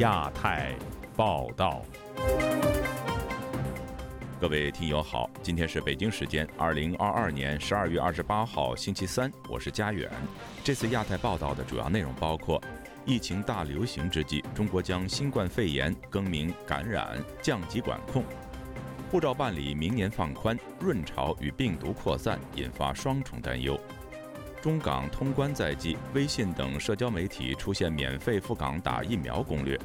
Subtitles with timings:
[0.00, 0.74] 亚太
[1.14, 1.82] 报道。
[4.40, 10.10] 各位听友好，今天是北京时间二零二二年十二月二十八号星期三，我是佳远。
[10.64, 12.58] 这次亚太报道的主要内容包括：
[13.04, 18.22] 疫情大流行之际，中国将新冠肺炎更名感染，降级管控；
[19.10, 23.78] 护照办理明年放宽，润潮与病毒扩散引发双重担忧；
[24.60, 29.78] 中港通关在即，微信等社交媒体出现免费赴港打疫苗攻略。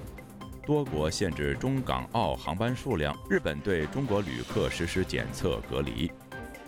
[0.65, 6.11] 多国限制中港澳航班数量，日本对中国旅客实施检测隔离。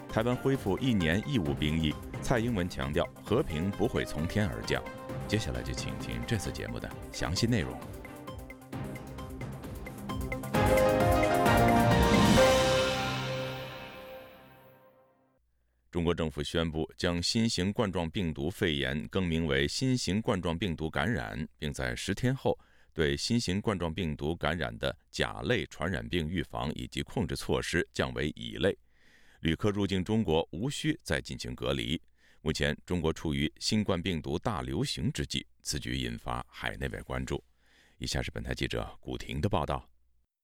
[0.07, 4.81] 台湾恢复一年义务兵役，蔡英文强调和平不会从天而降。
[5.27, 7.77] 接下来就请听这次节目的详细内容。
[15.89, 22.57] 中国政府宣布将新型冠状病毒肺炎更名为新型冠状病毒感染，并在十天后。
[22.93, 28.75] 对新型冠状病毒感染的甲类传染病预防以及控制措施降为乙类，
[29.41, 32.01] 旅客入境中国无需再进行隔离。
[32.41, 37.43] 目前，中国处于新冠病毒大流行之际，此举引发海内外关注。
[37.99, 39.87] 以下是本台记者古婷的报道。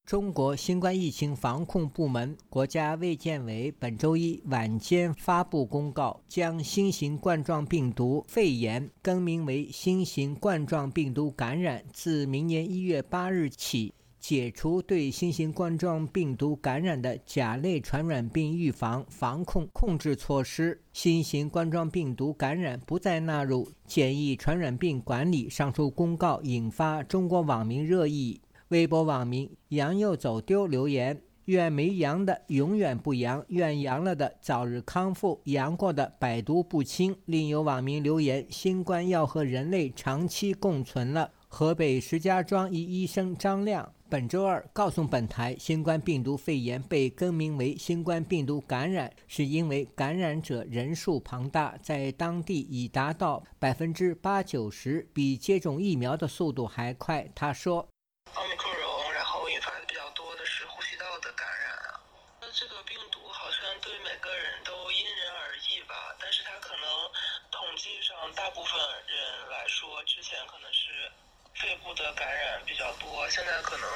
[0.05, 11.81] 中国新冠疫情防控部门国家卫健委本周一晚间发布公告，将新型冠状病毒肺炎更名为新型冠状病毒感染。
[11.93, 20.81] 自明年一月八日起，解除对新型冠状病毒感染的甲类传染病预防、防控、控制措施。
[20.91, 25.49] 新型冠状病毒感染不再纳入简易传染病管理。
[25.49, 28.41] 上述公告引发中国网民热议。
[28.73, 57.29] 微博网民“羊又走丢”留言：“愿没阳的永远不阳，愿阳了的早日康复，阳过的百毒不侵。”另有网民留言：“新冠要和人类长期共存了。”河北石家庄一医生张亮本周二告诉本台，新冠病毒肺炎被更名为新冠病毒感染，是因为感染者人数庞大，在当地已达到百分之八九十，比接种疫苗的速度还快。
[57.35, 57.87] 他说。
[58.35, 61.99] 奥密克戎，然后引发的比较多的是呼吸道的感染啊。
[62.41, 67.11] 那这个病毒好像对每个人都因人而异吧，但是它可能
[67.51, 71.11] 统计上大部分人来说，之前可能是
[71.55, 73.89] 肺部的感染比较多，现在可能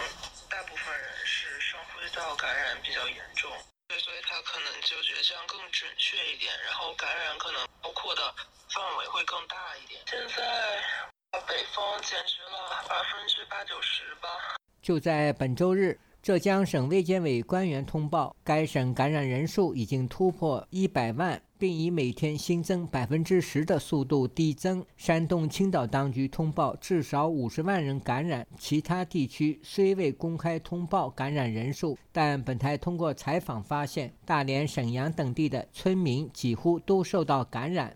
[0.50, 3.52] 大部分人是上呼吸道感染比较严重。
[3.88, 8.34] 对，所以他可能就觉得这样更准确一点，然后感染可能包括的
[8.70, 10.02] 范围会更大一点。
[10.08, 10.84] 现在。
[11.32, 11.40] 北
[11.74, 14.28] 方减持了百分之八九十吧。
[14.82, 24.86] 就在本周日，浙江省卫健委官员通报，该省感染人数已经突破一百万，并以每天新增百分之十的速度递增。
[24.96, 37.96] 山东青岛当局通报至少五十万人感染，其他地区虽未公开通报感染人数，但本台通过采访发现，大连、沈阳等地的村民几乎都受到感染。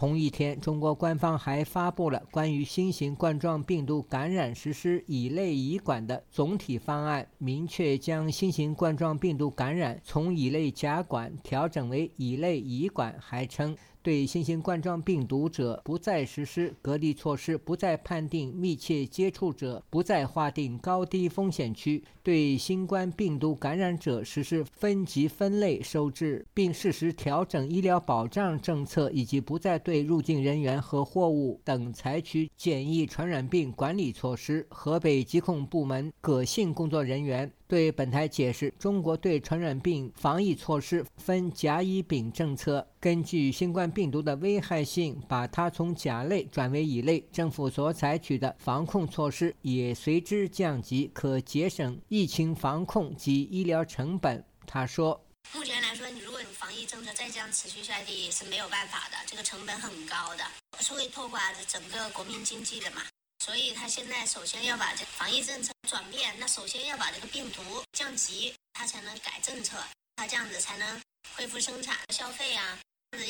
[0.00, 13.76] 同一天，中国官方还发布了关于新型冠状病毒感染实施乙类乙管的总体方案，明确将新型冠状病毒感染从乙类甲管调整为乙类乙管，还称。
[14.02, 34.66] 对新型冠状病毒者不再实施隔离措施，不再判定密切接触者，不再划定高低风险区，对新冠病毒感染者实施分级分类收治，并适时调整医疗保障政策，以及不再对入境人员和货物等采取简易传染病管理措施。
[34.70, 37.50] 河北疾控部门葛姓工作人员。
[37.70, 47.24] 对本台解释，中国对传染病防疫措施分甲、乙、丙政策，根据新冠病毒的危害性，把它从甲类转为乙类。
[47.30, 54.44] 政府所采取的防控措施也随之降级，可节省疫情防控及医疗成本。
[54.66, 55.24] 他说
[55.54, 60.42] ：“目前来说，你如果有防疫政策再这样持续下去是没有办法的，这个成本很高的，
[60.80, 63.02] 是会拖垮整个国民经济的嘛。”
[63.42, 69.78] 所以，他现在首先要把这防疫政策转变，那首先要把这个病毒降级，他才能改政策，
[70.16, 71.00] 他这样子才能
[71.34, 72.78] 恢复生产、消费啊，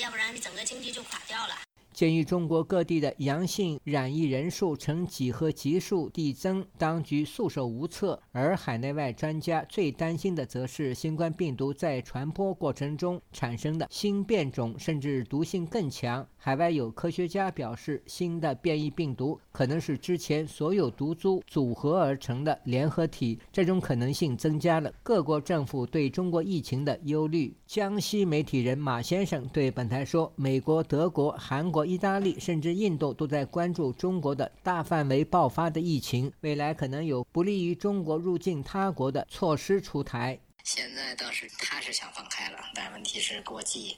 [0.00, 1.54] 要不然你整个经济就垮掉了。
[1.92, 8.20] 鉴于中国各地的阳性染疫人数呈几何级数递增，当局束手无策。
[8.30, 16.26] 而海内外专家最担心的，则是新冠病毒在传播过程中产生的新变种，甚至毒性更强。
[16.42, 27.54] 海外有科学家表示，新的变异病毒可能是之前所有毒株组合而成的联合体，这种可能性增加了各国政府对中国疫情的忧虑。
[27.66, 43.94] 江西媒体人马先生对本台说：“美国、德国、韩国、意大利，甚至印度都在关注中国的大范围爆发的疫情，未来可能有不利于中国入境他国的措施出台。”现在倒是他是想放开了，但问题是国际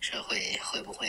[0.00, 1.06] 社会会不会？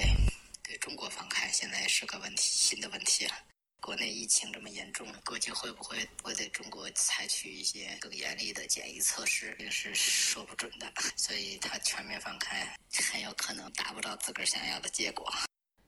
[0.68, 3.32] 对中国放开，现在是个问题，新的问题了。
[3.80, 10.92] 国内疫情这么严重，国际会不会会对中国采取一些更严厉的检疫措施，也是说不准的。
[11.16, 12.76] 所以，它全面放开，
[13.12, 15.32] 很有可能达不到自个儿想要的结果。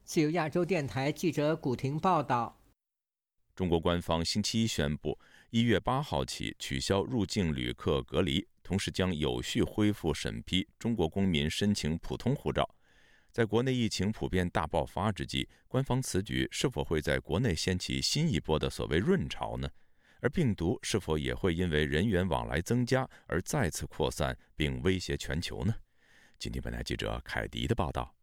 [0.05, 2.61] 自由亚洲电台记者古婷报道：
[3.55, 5.19] 中国官方星期一宣布，
[5.49, 12.69] 一月八号起取消入境旅客隔离，同时将有序恢复审批中国公民申请普通护照。
[13.37, 19.69] 在国内疫情普遍大爆发之际，官方此举是否会在国内掀起新一波的所谓润潮呢？
[20.21, 25.75] 而病毒是否也会因为人员往来增加而再次扩散并威胁全球呢？
[26.39, 28.15] 今天本台记者凯迪的报道。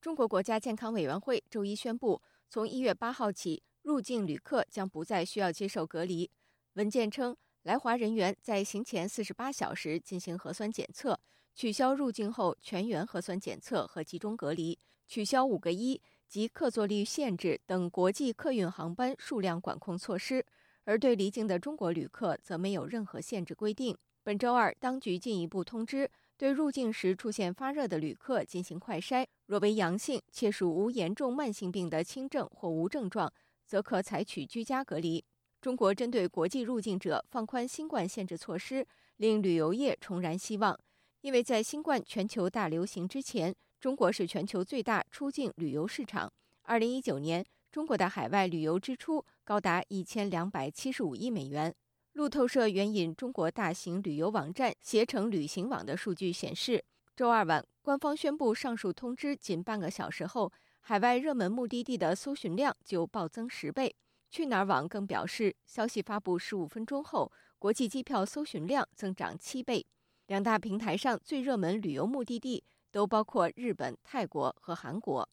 [0.00, 6.30] 中国国家健康委员会周一宣布，从一月八号起，入境旅客将不再需要接受隔离。
[6.74, 11.18] 文件称，来华人员在行前四十八小时进行核酸检测。
[11.54, 20.44] 取消入境后全员核酸检测和集中隔离，取消五个一及客座率限制等国际客运航班数量管控措施，
[20.84, 23.96] 而对离境的中国旅客则没有任何限制规定。
[24.24, 33.32] 本周二，当局进一步通知，对入境时出现发热的旅客进行快筛，若为阳性且属无严重慢性病的轻症或无症状，
[33.66, 35.24] 则可采取居家隔离。
[35.60, 40.78] 中国针对国际入境者放宽新冠限制措施，令旅游业重燃希望。
[41.22, 46.30] 因为在新冠全球大流行之前，中国是全球最大出境旅游市场。
[46.62, 51.72] 二零一九年，中国的海外旅游支出高达一千两百七十五亿美元。
[52.14, 56.84] 路透社援引中国大型旅游网站携程旅行网的数据显示，
[57.14, 63.94] 周二晚官方宣布上述通知仅半个小时后，海外热门目的地的搜寻量就暴增十倍。
[64.28, 67.30] 去哪儿网更表示，消息发布十五分钟后，
[67.60, 69.86] 国际机票搜寻量增长七倍。
[70.32, 75.28] 两大平台上最热门旅游目的地都包括日本、泰国和韩国。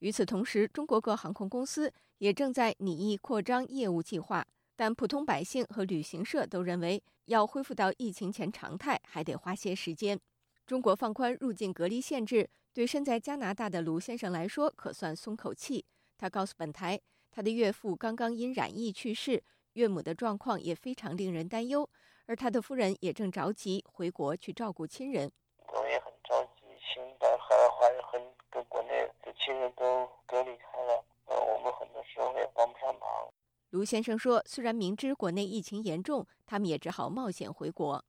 [0.00, 4.44] 与此同时，中国各航空公司也正在拟议扩张业务计划，
[4.74, 10.18] 但普通百姓和旅行社都认为，要恢复到疫情前常态还得花些时间。
[10.66, 15.84] 中国放宽入境隔离限制，对身在加拿大的卢先生来说可算松口气。
[16.18, 17.00] 他告诉本台，
[17.30, 19.40] 他的岳父刚刚因染疫去世，
[19.74, 21.88] 岳母的状况也非常令人担忧。
[22.26, 25.30] 而他的夫人也正着急回国去照顾亲人。
[25.68, 33.32] 我也很着急，现在海外华人很跟国内的亲人都隔离开了，呃，我们很多时候也帮不上忙。
[33.70, 38.02] 卢先生说，虽然明知国内疫情严重，他们也只好冒险回国。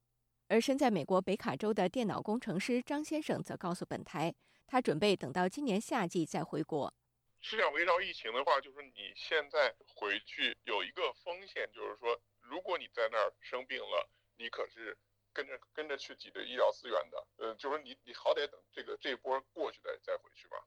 [0.47, 4.33] 而身在美国北卡州的电脑工程师张先生则告诉本台，
[4.67, 6.93] 他准备等到今年夏季再回国。
[7.41, 12.17] 是想围绕疫情的话，就是你现在回去有一个风险，就是说。
[12.49, 14.97] 如果你在那儿生病了，你可是
[15.33, 17.27] 跟着跟着去挤兑医疗资源的。
[17.37, 20.57] 呃，就是你你好歹等这个这波过去再再回去吧。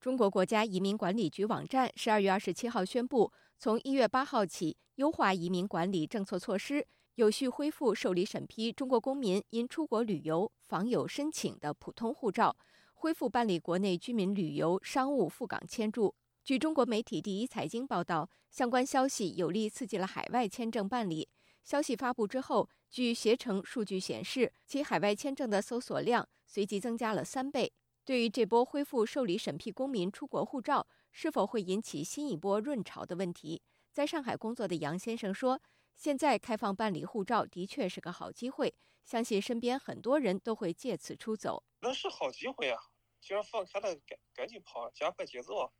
[0.00, 12.56] 中国国家移民管理局网站十二月二十七号宣布，从一月八号起，优化移民管理政策措施，有序恢复受理审批中国公民因出国旅游访友申请的普通护照，
[12.94, 16.14] 恢复办理国内居民旅游、商务赴港签注。
[16.44, 21.30] 据中国媒体第一财经报道，相关消息有力刺激了海外签证办理。
[21.62, 27.72] 消息发布之后，据携程数据显示，其海外签证的搜索量随即增加了三倍。
[28.04, 35.62] 对于这波恢复受理审批公民出国护照是否会引起新一波润潮的问题，在上海工作的杨先生说
[35.96, 41.64] ：“现在开放办理护照的确是个好机会，相信身边很多人都会借此出走。
[41.80, 42.78] 那是好机会啊！
[43.22, 45.72] 既然放开了，赶赶紧跑，加快节奏。”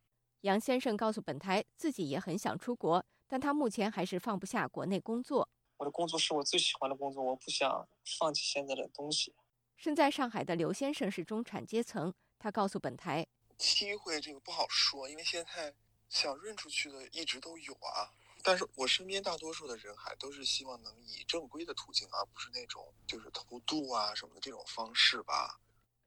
[0.44, 5.48] 杨先生告诉本台，自己也很想出国，但他目前还是放不下国内工作。
[5.78, 9.34] 我的工作是我最喜欢的工作，我不想放弃现在的东西。
[9.78, 15.72] 身在上海的刘先生是中产阶层，他告诉本台，机会这个不好说，因为现在
[16.10, 18.12] 想润出去的一直都有啊。
[18.42, 25.58] 但是我身边大多数的人还都是希望能以正规的途径，而不是那种就是偷渡啊什么的这种方式吧。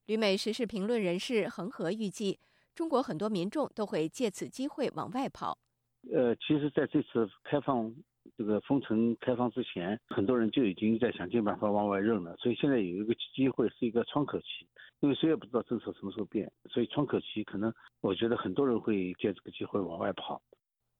[0.06, 2.40] 旅美时事评论人士恒河预计。
[2.78, 5.58] 中国很多民众都会借此机会往外跑。
[6.14, 7.92] 呃，其实在这次开放
[8.38, 12.38] 这个封城开放之前，很多人就已经在想尽办法往外扔了。
[12.38, 14.46] 所以现在有一个机会，是一个窗口期，
[15.00, 20.40] 因为谁也不知道政策什么时候变，所以窗口期可能我觉得很多人会借这个机会往外跑。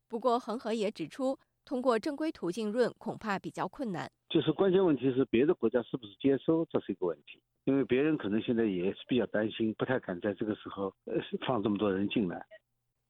[0.10, 4.10] 不过，恒河也指出，通过正规途径润恐怕比较困难。
[4.30, 7.40] 就是关键问题是别的国家是不是接收，这是一个问题。
[7.68, 12.46] 因为别人可能现在也是比较担心，不太敢在这个时候呃放这么多人进来。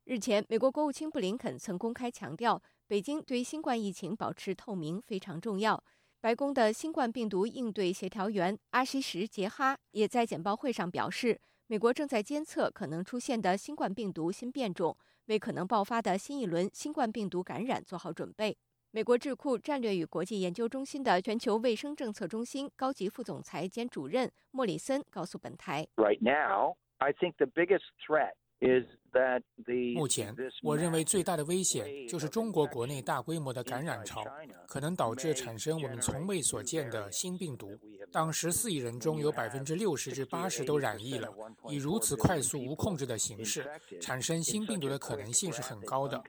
[0.04, 5.84] 日前，美国国务卿布林肯曾公开强调，北京对新冠疫情保持透明非常重要。
[6.20, 14.98] 白宫的新冠病毒应对协调员阿西什·杰哈也在简报会上表示，美国正在监测可能出现的新冠病毒新变种，
[15.28, 18.58] 为可能爆发的新一轮新冠病毒感染做好准备。
[18.92, 34.24] 美国智库战略与国际研究中心的全球卫生政策中心高级副总裁兼主任莫里森告诉本台：“Right now, I think the biggest threat is that the 目前，我认为最大的危险就是中国国内大规模的感染潮，
[34.68, 37.78] 可能导致产生我们从未所见的新病毒。
[38.10, 41.30] 当十四亿人中有百分之六十至八十都染疫了，
[41.70, 43.70] 以如此快速无控制的形式
[44.02, 46.20] 产生新病毒的可能性是很高的。”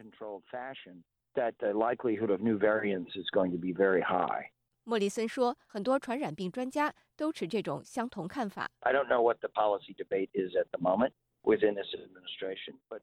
[1.39, 4.51] that the likelihood of new variance is going to be very high.
[4.85, 8.71] 莫里森说很多传染病专家都持这种相同看法。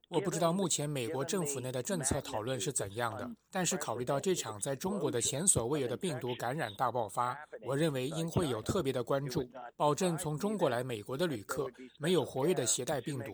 [0.10, 13.32] 我不知道目前美国政府内的政策讨论是怎样的但是考虑到这场在中国的前所未有的病毒感染大爆发我认为应会有特别的关注保证从中国来美国的旅客没有活跃的携带病毒。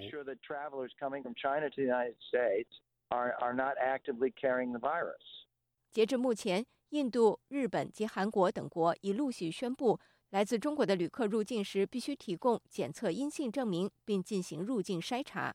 [3.12, 5.46] Are are not actively carrying the virus.
[5.92, 10.00] 截至目前，印度、日本及韩国等国已陆续宣布，
[10.30, 15.54] 来自中国的旅客入境时必须提供检测阴性证明，并进行入境筛查。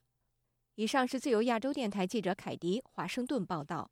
[0.75, 3.89] 以上是自由亚洲电台记者凯迪华盛顿报道。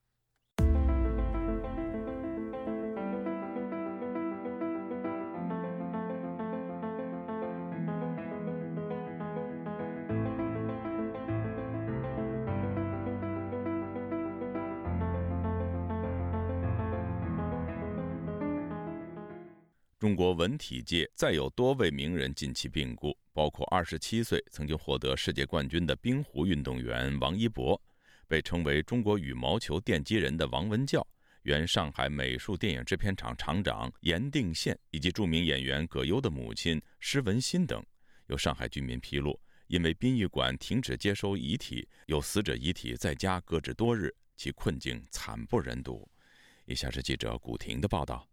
[20.06, 27.82] 中国文体界再有多位名人近期病故，包括二十七岁曾经获得世界冠军的冰壶运动员王一博，
[28.28, 31.04] 被称为中国羽毛球奠基人的王文教，
[31.42, 37.84] 原上海美术电影制片厂厂长严定宪，以及著名演员葛优的母亲施文新等。
[38.28, 46.08] 有上海居民披露，因为殡仪馆停止接收遗体，有死者遗体在家搁置多日，其困境惨不忍睹。
[46.66, 48.30] 以下是记者古婷的报道。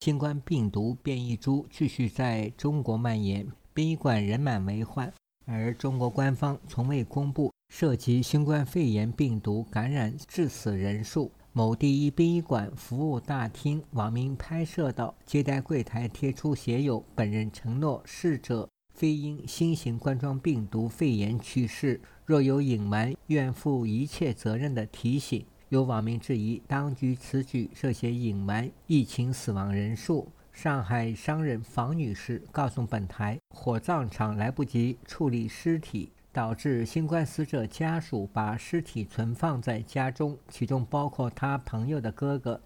[0.00, 5.12] 新冠病毒变异株继续在中国蔓延，殡仪馆人满为患，
[5.46, 11.32] 而中国官方从未公布涉及新冠肺炎病毒感染致死人数。
[11.52, 25.44] 某第一殡仪馆服务大厅网民拍摄到接待柜台贴出写有“本人承诺逝者非因新型冠状病毒肺炎去世，若有隐瞒，愿负一切责任”的提醒。
[25.68, 30.30] 有网民质疑，当局此举涉嫌隐瞒疫情死亡人数。
[30.52, 42.60] 上海商人房女士告诉本台，火葬场来不及处理尸体，导致新冠死者家属把尸体存放在家中，其中包括她朋友的哥哥。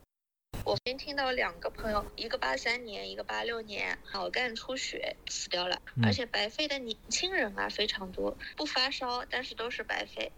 [0.66, 10.30] 我先听到两个朋友，一个八三年，一个八六年，脑干出血死掉了，而且白肺的年轻人啊非常多，不发烧，但是都是白肺。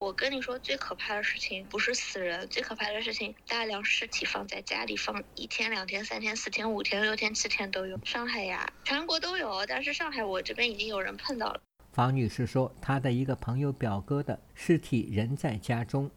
[0.00, 7.98] 我跟你说，最可怕的事情不是死人，最可怕的事情，大量尸体放在家里放一天、两天、三天、四天、五天、六天、七天都有。
[8.04, 11.60] 上海呀，全国都有，但是上海我这边已经有人碰到了。
[11.92, 16.08] 房女士说，她的一个朋友表哥的尸体仍在家中。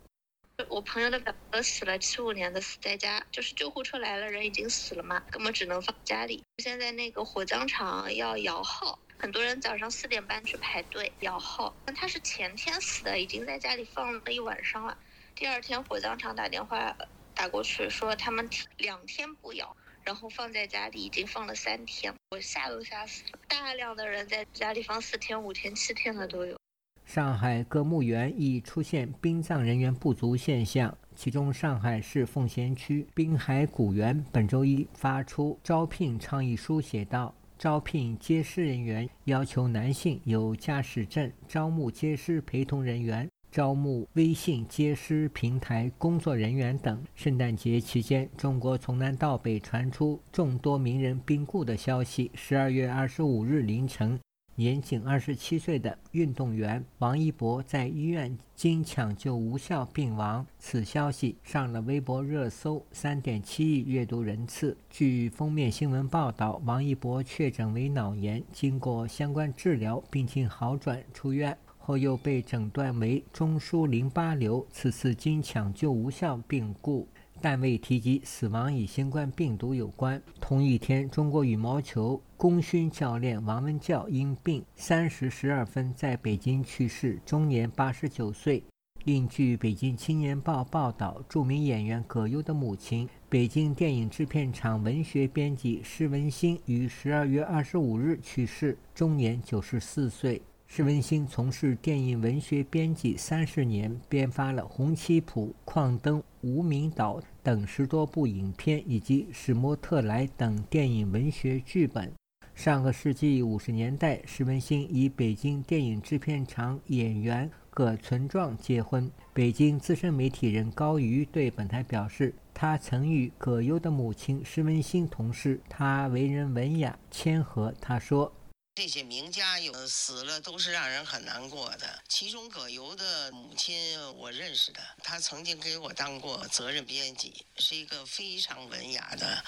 [0.69, 6.43] 我朋友的表哥死了，七五年的死在家，就是救护车来了，人已经死了嘛，根本只能放家里。
[6.59, 8.99] 现在那个火葬场要摇号。
[9.21, 14.97] 很多人早上四点半去排队摇号，他是前天死的，已经在家里放了一晚上了。
[15.35, 16.97] 第二天火葬场打电话
[17.35, 23.39] 打过去，说他们两天不摇，然后放在家里已经放了三天，我吓都吓死了。
[23.47, 26.57] 大量的人在家里放四天、五天、七天的都有。
[27.05, 37.35] 上海各墓园已出现殡葬人员不足现象，其中上海市奉贤区滨海古园本周一发出招聘倡议书，写道。
[37.61, 46.99] 招聘接尸人员，要求男性有驾驶证；招募接尸陪同人员，招募微信接尸平台工作人员等。
[47.13, 52.31] 圣诞节期间，中国从南到北传出众多名人病故的消息。
[52.33, 54.19] 十二月二十五日凌晨，
[54.55, 60.45] 年仅二十七岁的运动员王一博在医院经抢救无效病亡。
[60.59, 64.77] 此消息上了微博热搜，三点七亿阅读人次。
[64.89, 77.07] 据封面新闻报道，王一博确诊为脑炎，经过相关治疗，病情好转，出院后又被诊断为中枢淋巴瘤，此次经抢救无效病故。
[77.41, 80.21] 但未提及死亡与新冠病毒有关。
[80.39, 88.63] 同一天，中国羽毛球功勋教练王文教因病三时十二分在北京去世，终年八十九岁。
[89.05, 100.39] 另据《北京青年报》报道，著名演员葛优的母亲、北京电影制片厂文学编辑施文新于十二月二十五日去世，终年九十四岁。
[100.67, 112.11] 施文新从事电影文学编辑三十年，编发了《红旗谱》《矿灯》《无名岛》等十多部影片，以及《史莫特莱》等电影文学剧本。
[112.53, 119.09] 上个世纪五十年代，石文新与北京电影制片厂演员葛存壮结婚。
[119.33, 127.73] 北京资深媒体人高瑜对本台表示，他曾与葛优的母亲施文新同事，他为人文雅谦和。
[127.79, 128.31] 他说。
[128.73, 132.01] 这些名家有死了，都是让人很难过的。
[132.07, 139.43] 其中葛优的母亲我认识的，她曾经给我当过责任编辑，是一个非常文雅的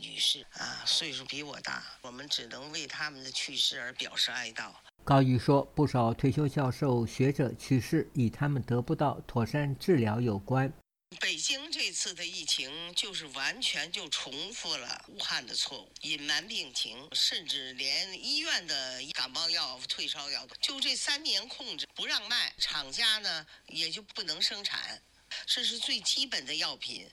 [0.00, 1.84] 女士啊，岁数比我大。
[2.00, 4.70] 我们只能为他们的去世而表示哀悼。
[5.04, 10.72] 高瑜说，不少退休教授、学者去世，与他们得不到妥善治疗有关。
[11.20, 25.02] 北京这次的疫情就是完全就重复了武汉的错误，隐瞒病情，甚至连医院的感冒药、退烧药，就这三年控制不让卖，厂家呢也就不能生产，
[25.46, 27.08] 这是最基本的药品，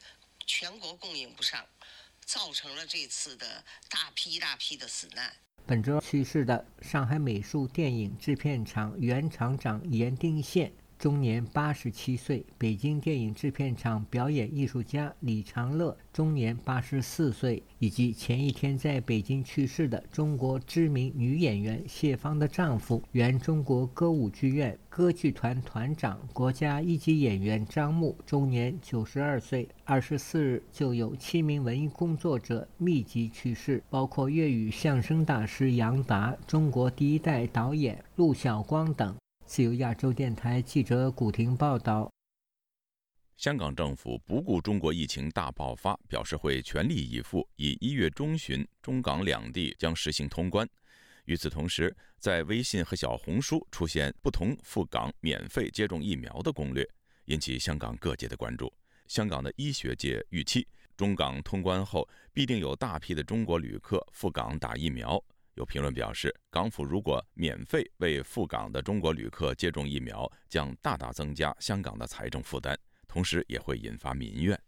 [0.46, 1.66] 全国供应不上，
[2.26, 5.34] 造成了这次的大批大批的死难。
[5.66, 10.72] 本周去世的上海美术电影制片厂原厂长严定宪。
[10.98, 29.68] 终年八十七岁，北京电影制片厂表演艺术家李长乐终年八十四岁，以及前一天在北京去世的中国知名女演员谢芳的丈夫、原中国歌舞剧院歌剧团团长、国家一级演员张牧终年九十二岁。
[29.84, 39.16] 二十四日就有七名文艺工作者密集去世，包括粤语相声大师杨达、中国第一代导演陆小光等。
[39.46, 42.12] 自由亚洲电台记者古婷报道：
[43.38, 50.68] 香港政府不顾中国疫情大爆发，表示会全力以赴，以一月中旬中港两地将实行通关。
[51.26, 56.84] 与此同时，在微信和小红书出现不同赴港免费接种疫苗的攻略，
[57.26, 58.74] 引起香港各界的关注。
[59.08, 65.24] 香港的医学界预期，中港通关后必定有大批的中国旅客赴港打疫苗。
[65.56, 74.60] 有评论表示，港府如果免费为赴港的中国旅客接种疫苗，将大大增加香港的财政负担，同时也会引发民怨。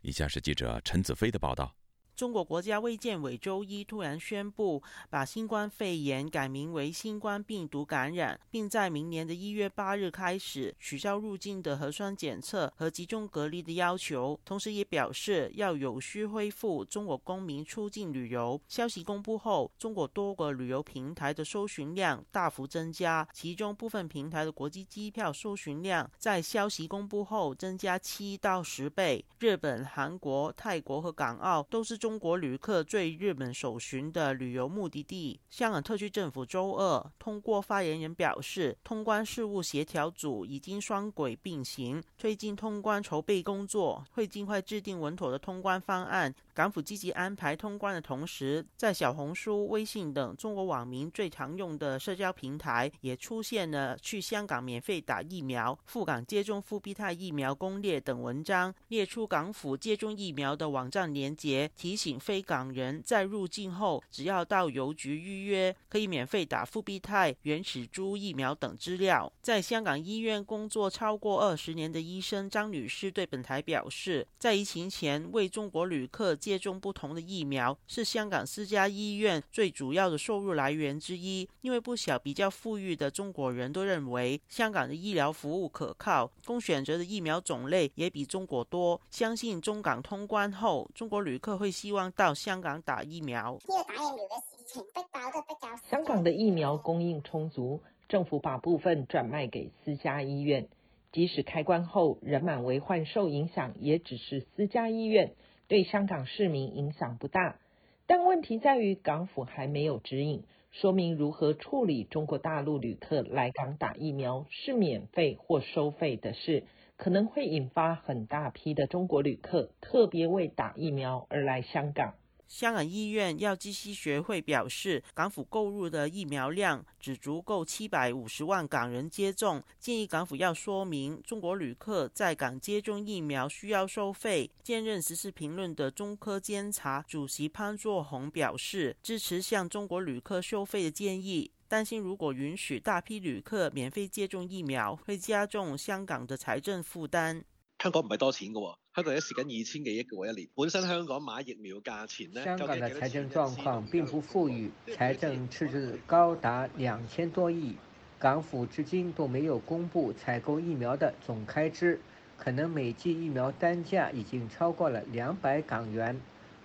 [0.00, 1.74] 以下是记者陈子飞的报道。
[2.14, 14.38] 中国国家卫健委周一突然宣布，把新冠肺炎改名为新冠病毒感染，并在明年的一月八日开始取消入境的核酸检测和集中隔离的要求。
[14.44, 18.60] 同时，也表示要有序恢复中国公民出境旅游。
[18.68, 29.24] 消息公布后，中国多个旅游平台的搜寻量大幅增加，其中部分平台的国际机票搜寻量在消息公布后增加七到十倍。
[29.38, 32.01] 日本、韩国、泰国和港澳都是。
[32.02, 35.38] 中国旅客最日本首寻的旅游目的地。
[35.48, 46.34] 香港特区政府周二通过发言人表示，通关事务协调组已经双轨并行，推进通关筹备工作，会尽快制定稳妥的通关方案。
[46.52, 69.30] 港府积极安排通关的同时，在小红书、微信等中国网民最常用的社交平台，也出现了去香港免费打疫苗、赴港接种复必泰疫苗攻略等文章，列出港府接种疫苗的网站连接，提提醒非港人在入境后，只要到邮局预约，可以免费打复必泰、原始猪疫苗等资料。
[69.42, 76.34] 在香港医院工作超过二十年的医生张女士对本台表示，在疫情前为中国旅客。
[76.34, 88.98] 接种不同的疫苗是香港私家医院最主要的收入来源之一，因为不少比较富裕的中国人都认为香港的医疗服务可靠，供选择的疫苗种类也比中国多。
[89.10, 93.54] 相信中港通关后，中国旅客会希望到香港打疫苗。
[93.54, 95.76] 呢個打疫苗嘅事情逼爆都比較。
[95.90, 100.68] 香港的疫苗供应充足，政府把部分转卖给私家医院，
[101.10, 105.32] 即使開關後人满为患，受影响也只是私家医院。
[105.66, 107.58] 对香港市民影响不大，
[108.06, 116.62] 但问题在于港府还没有指引说明如何处理中国大陆旅客来港打疫苗是免费或收费的事，
[117.02, 122.14] 可能会引发很大批的中国旅客特别为打疫苗而来香港。
[122.46, 134.48] 香港医院药剂师学会表示，港府购入的疫苗量只足够七百五十万港人接种，建议港府要说明中国旅客在港接种疫苗需要收费。
[134.62, 147.42] 兼任时事评论的中科监察主席潘作宏表示，支持向中国旅客收费的建议，担心如果允许大批旅客免费接种疫苗，会加重香港的财政负担。
[147.78, 150.48] 香港唔係多錢嘅喎，香港而家蝕緊二千幾億嘅喎一年。
[150.54, 157.78] 本身香港買疫苗價錢呢，香港的財政狀況並不富裕，財政赤字高达两千多亿。
[158.18, 161.98] 港府至今都沒有公布采购疫苗的总开支，
[162.36, 166.20] 可能每剂疫苗单价已经超过了两百港元。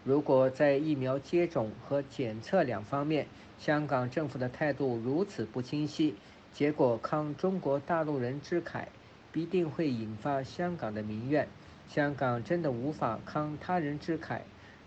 [0.07, 3.27] 如果在疫苗接种和检测两方面，
[3.59, 6.15] 香港政府的态度如此不清晰，
[6.53, 8.85] 结果慷中国大陆人之慨。
[9.33, 11.49] 必定会引发香港的民怨，
[11.89, 14.39] 香港真的无法慷他人之慨，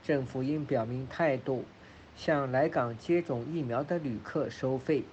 [0.02, 1.66] 政府应表明态度，
[2.16, 5.04] 向来港接种疫苗的旅客收费，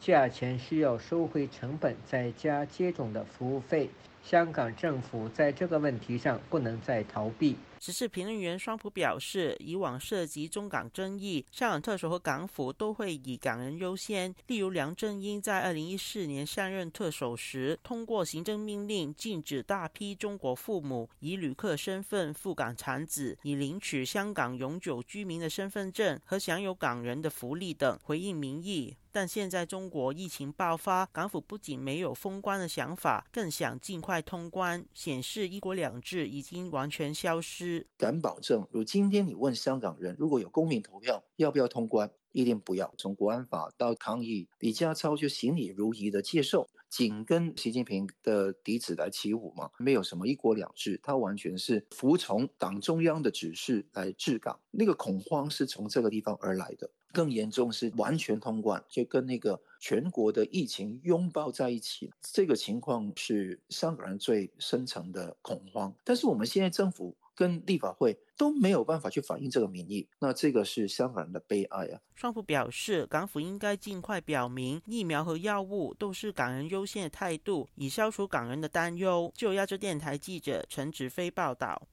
[0.00, 3.90] 价钱需要收回成本再加接种的服务费。
[4.24, 7.56] 香港政府在这个问题上不能再逃避。
[7.84, 14.32] 時事评论员双普表示，以往涉及中港争议，香港特首和港府都会以港人优先。
[14.46, 28.96] 例如，梁振英在二零一四年上任特首时，通过行政命令禁止大批中国父母以旅客身份赴港产子，以领取香港永久居民的身份证和享有港人的福利等，回应民意。
[29.14, 37.71] 但现在中国疫情爆发，港府不仅没有封关的想法，更想尽快通关，显示一国两制已经完全消失。
[37.96, 42.10] 敢保证，如今天你问香港人，如果有公民投票，要不要通关？
[42.32, 42.92] 一定不要。
[42.96, 54.58] 从国安法到抗议，李家超就行禮如一的接受，紧跟习近平的笛子来起舞嘛，没有什么一国两制，他完全是服从党中央的指示来治港。
[54.70, 56.90] 那个恐慌是从这个地方而来的。
[57.12, 65.94] 更严重是完全通关，就跟那个全国的疫情拥抱在一起，这个情况是香港人最深层的恐慌。
[66.02, 72.00] 但是我们现在政府跟立法会都没有办法去反映这个民意，那这个是香港人的悲哀啊。
[72.14, 79.32] 雙普表示，港府应该尽快表明疫苗和药物都是港人优先的态度，以消除港人的担忧。
[79.34, 81.88] 就亚洲电台记者陳子飛報道。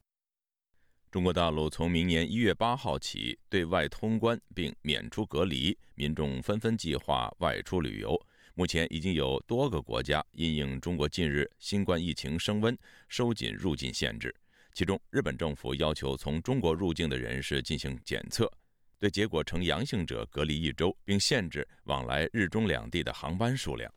[1.10, 8.16] 中国大陆从明年一月八号起对外通关并免除隔离，民众纷纷计划外出旅游。
[8.54, 14.32] 目前已经有多个国家因应中国近日新冠疫情升温，收紧入境限制。
[14.72, 18.50] 其中，日本政府要求从中国入境的人士进行检测，
[18.98, 23.92] 对结果呈阳性者隔离一周，并限制往来日中两地的航班数量。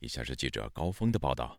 [0.00, 1.58] 以下是记者高峰的报道。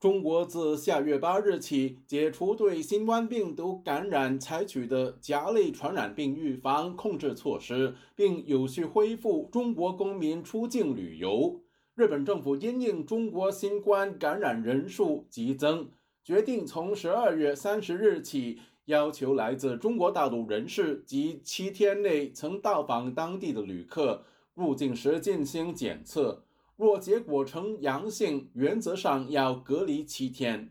[0.00, 11.60] 中国自下月八日起解除对新冠病毒感染采取的甲类传染病预防控制措施，并有序恢复中国公民出境旅游。
[11.94, 15.90] 日本政府因应中国新冠感染人数激增，
[16.30, 26.44] 决定从十二月三十日起，要求来自中国大陆人士及七天内曾到访当地的旅客入境时进行检测。
[26.76, 30.70] 若结果呈阳性，原则上要隔离七天。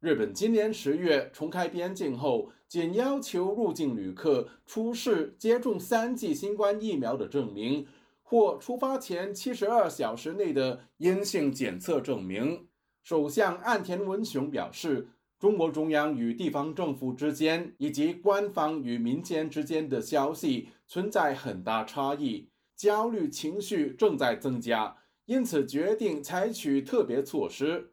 [0.00, 7.86] 日本今年十月重开边境后，仅要求入境旅客出示接种三剂新冠疫苗的证明，
[8.24, 12.66] 或出发前七十二小时内的阴性检测证明。
[13.06, 15.06] 首相岸田文雄表示，
[15.38, 24.96] 中国中央与地方政府之间，以及官方与民间之间的消息存在很大差异，焦虑情绪正在增加。
[25.26, 27.92] 因此决定采取特别措施，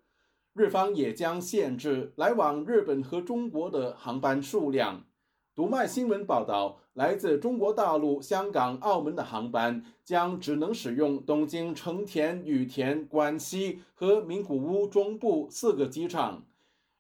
[0.56, 5.06] 日方也将限制来往日本和中国的航班数量。
[5.54, 16.46] 读卖新闻报道，来自中国大陆、香港、澳门的航班将只能使用东京成田、羽田、关西和名古屋中部四个机场。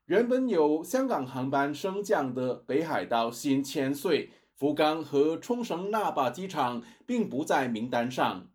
[0.05, 8.47] 原本有香港航班升降的北海道新千岁、福冈和冲绳那霸机场并不在名单上。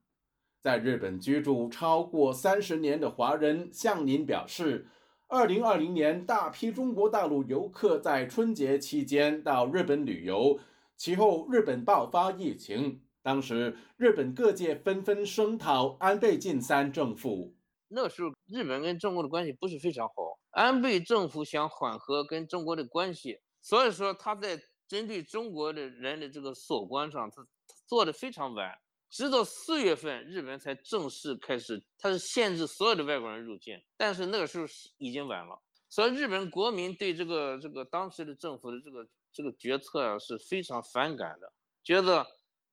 [0.61, 4.89] 在日本居住超过三十年的华人向您表示，
[5.29, 10.59] 二零二零年大批中国大陆游客在春节期间到日本旅游，
[10.99, 17.55] 其后日本爆发疫情，当时日本各界纷纷声讨安倍晋三政府。
[17.87, 20.15] 那时候日本跟中国的关系不是非常好，
[20.51, 27.47] 安倍政府想缓和跟中国的关系，所以说他在针对中国的人的这个锁关上，他
[27.87, 28.77] 做得非常晚。
[29.09, 34.67] 直到四月份，日本才正式开始，它是限制所有的外国人入境，但是那个时候
[34.99, 35.59] 已经晚了。
[35.89, 42.27] 所以日本国民对这个这个当时的政府的这个这个决策啊是非常反感的，觉得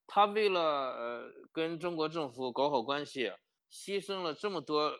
[0.08, 3.32] 他为了呃跟中国政府搞好关系，
[3.72, 4.94] 牺牲了这么多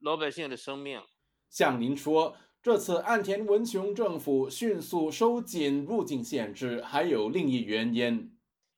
[0.00, 1.02] 老百姓的生命。
[1.50, 8.36] 像您说，这次岸田文雄政府迅速收紧入境限制，还有另一原因。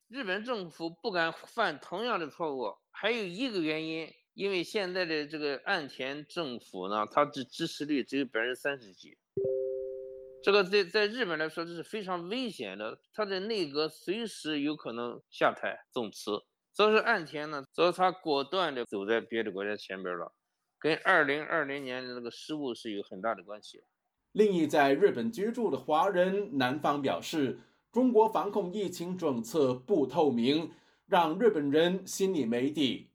[0.08, 9.16] 日本政府不敢犯同样的错误，还有一个原因，因为现在的这个岸田政府呢，它的支持率只有百分之三十几，
[10.46, 16.40] 这个在在日本来说这是非常危险的，他的内阁随时有可能下台总辞。
[16.72, 20.32] 所以说岸田呢，所以他果断的走在别的国家前边了，
[20.78, 23.82] 跟二零二零年的那个失误是有很大的关系。
[24.30, 27.58] 另一在日本居住的华人南方表示。
[27.92, 30.70] 中国防控疫情政策不透明，
[31.06, 33.08] 让日本人心里没底。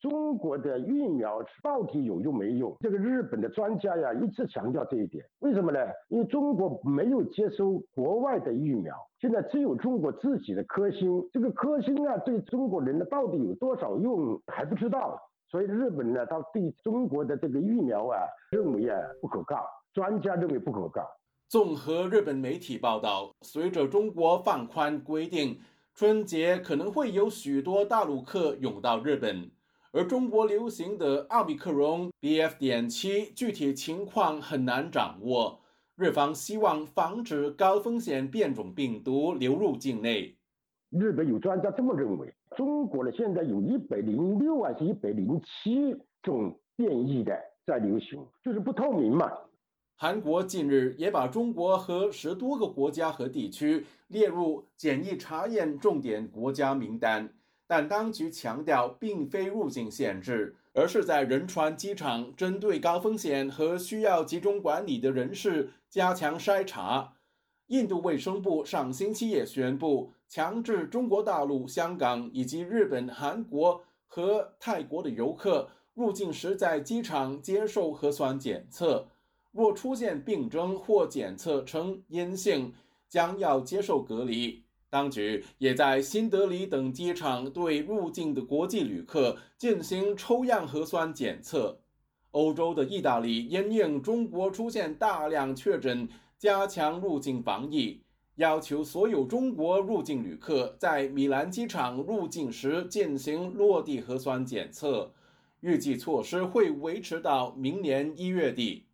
[0.00, 2.76] 中国的疫苗到底有用没用？
[2.80, 5.24] 这个日本的专家呀一直强调这一点。
[5.40, 5.78] 为什么呢？
[6.08, 11.28] 因为中国没有接收国外的疫苗，现在只有中国自己的科兴。
[11.32, 15.20] 这个科兴啊，对中国人呢到底有多少用还不知道。
[15.50, 21.02] 所以日本呢，他对中国的这个疫苗啊认为啊不可靠，专家认为不可靠。
[21.48, 25.58] 综合日本媒体报道，随着中国放宽规定，
[25.94, 29.50] 春节可能会有许多大陆客涌到日本。
[29.98, 32.56] 而中国流行的奥密克戎 BF.
[32.56, 35.60] 点七具体情况很难掌握，
[35.96, 40.38] 日方希望防止高风险变种病毒流入境内。
[40.90, 49.28] 日本有专家这么认为，中国呢现在有一百零六还是一百零七种变异的在流行，就是不透明嘛。
[49.96, 57.34] 韩国近日也把中国和十多个国家和地区列入检疫查验重点国家名单，
[57.68, 67.12] 但当局强调，并非入境限制，而是在仁川机场针对高风险和需要集中管理的人士加强筛查。
[67.66, 79.06] 印度卫生部上星期也宣布，强制中国大陆、香港以及日本、韩国和泰国的游客入境时在机场接受核酸检测。
[79.52, 82.72] 若出现病征或检测呈阴性，
[83.08, 84.64] 将要接受隔离。
[84.90, 91.80] 当局也在新德里等机场对入境的国际旅客进行抽样核酸检测。
[92.30, 98.02] 欧洲的意大利因应中国出现大量确诊，加强入境防疫，
[98.36, 105.12] 要求所有中国入境旅客在米兰机场入境时进行落地核酸检测。
[105.60, 108.86] 预计措施会维持到明年一月底。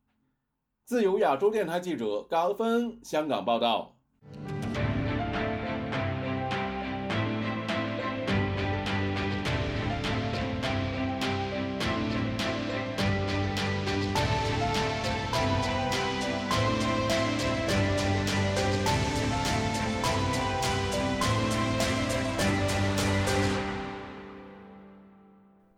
[0.85, 3.97] 自由亚洲电台记者高峰香港报道。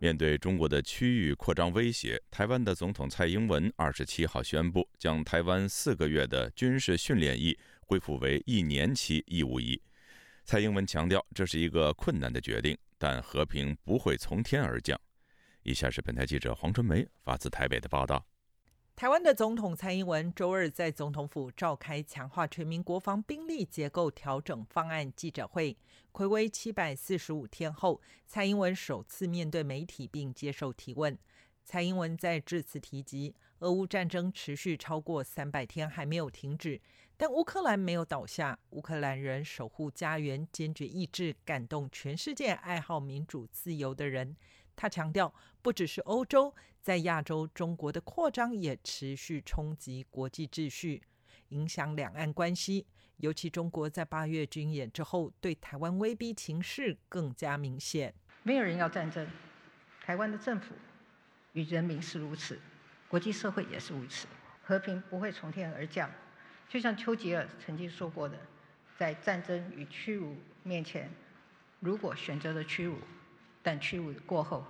[0.06, 9.82] 面对中国的区域扩张威胁，台湾的总统蔡英文二十七号宣布，将台湾四个月的军事训练役恢复为一年期义务役。
[10.44, 14.96] 蔡英文强调，这是一个困难的决定，但和平不会从天而降。
[15.64, 18.24] 以下是本台记者黄春梅发自台北的报道。
[18.96, 25.76] 台湾的总统蔡英文周二在总统府召开强化全民国防兵力结构调整方案记者会，
[26.14, 31.18] 暌违七百四十五天后，蔡英文首次面对媒体并接受提问。
[31.62, 36.80] 蔡英文在致辞提及，俄乌战争持续超过三百天还没有停止，
[37.18, 44.34] 但乌克兰没有倒下，乌克兰人守护家园坚决意志感动全世界爱好民主自由的人。
[44.76, 51.02] 他强调，不只是欧洲，在亚洲，中国的扩张也持续冲击国际秩序，
[51.48, 52.86] 影响两岸关系。
[53.16, 58.14] 尤其中国在八月军演之后，对台湾威逼情势更加明显。
[58.42, 59.26] 没有人要战争，
[60.02, 60.74] 台湾的政府
[61.54, 62.60] 与人民是如此，
[63.08, 64.28] 国际社会也是如此。
[64.62, 66.10] 和平不会从天而降，
[66.68, 68.36] 就像丘吉尔曾经说过的，
[68.98, 71.10] 在战争与屈辱面前，
[71.80, 72.98] 如果选择了屈辱。
[73.66, 74.64] 但屈辱过后，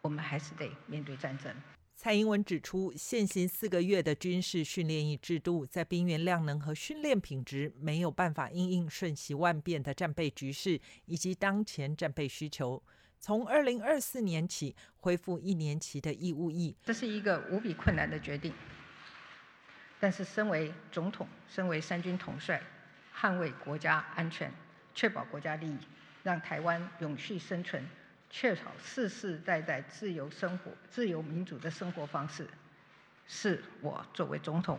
[0.00, 1.54] 我们还是得面对战争。
[1.94, 12.82] 蔡英文指出，现行四个月的军事训练役制度，在兵员量能和训练品质没有办法应应瞬息万变的战备局势以及当前战备需求。
[13.18, 18.54] 从二零二四年起恢复一年期的义务役，这是一个无比困难的决定。
[19.98, 22.62] 但是，身为总统，身为三军统帅，
[23.14, 24.50] 捍卫国家安全，
[24.94, 25.78] 确保国家利益，
[26.22, 27.84] 让台湾永续生存。
[28.30, 32.48] 确保世世代代自由生活、自由民主的生活方式，
[33.26, 34.78] 是我作为总统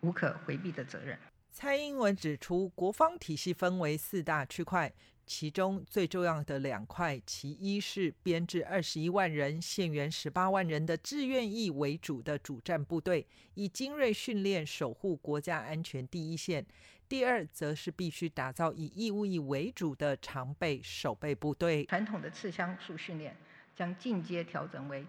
[0.00, 1.18] 无可回避的责任。
[1.50, 4.92] 蔡英文指出，国防体系分为四大区块。
[5.26, 16.62] 其中最重要的两块，其一是编制二十一万人、现员十八万人的志愿役为主的主战部队，以精锐训练守护国家安全第一线；
[17.08, 21.86] 第二，则是必须打造以义务役为主的常备守备部队。
[21.86, 23.36] 传统的刺枪术训练
[23.74, 25.06] 将进阶调整为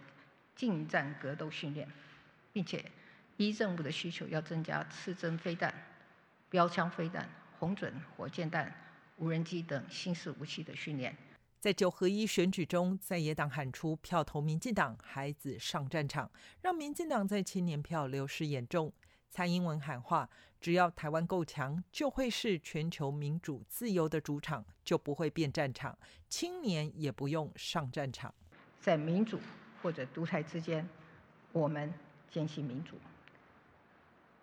[0.55, 1.87] 近战格斗训练，
[2.53, 2.83] 并且
[3.37, 5.73] 依任务的需求要增加刺针飞弹、
[6.49, 8.73] 标枪飞弹、红准火箭弹。
[9.17, 11.15] 无人机等新式武器的训练，
[11.59, 16.29] 在九合一选举中，在野党喊出票投民进党，孩子上战场，
[16.61, 18.91] 让民进党在青年票流失严重。
[19.29, 25.97] 蔡英文喊话：只要台湾够强，就会是全球民主自由的主场，就不会变战场，
[26.27, 28.33] 青年也不用上战场。
[28.79, 29.39] 在民主
[29.81, 30.87] 或者独裁之间，
[31.51, 31.93] 我们
[32.29, 32.95] 坚信民主；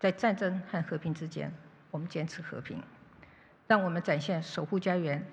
[0.01, 1.53] 在战争和和平之间，
[1.91, 2.83] 我们坚持和平。
[3.73, 5.27] 让我们展现守护家园、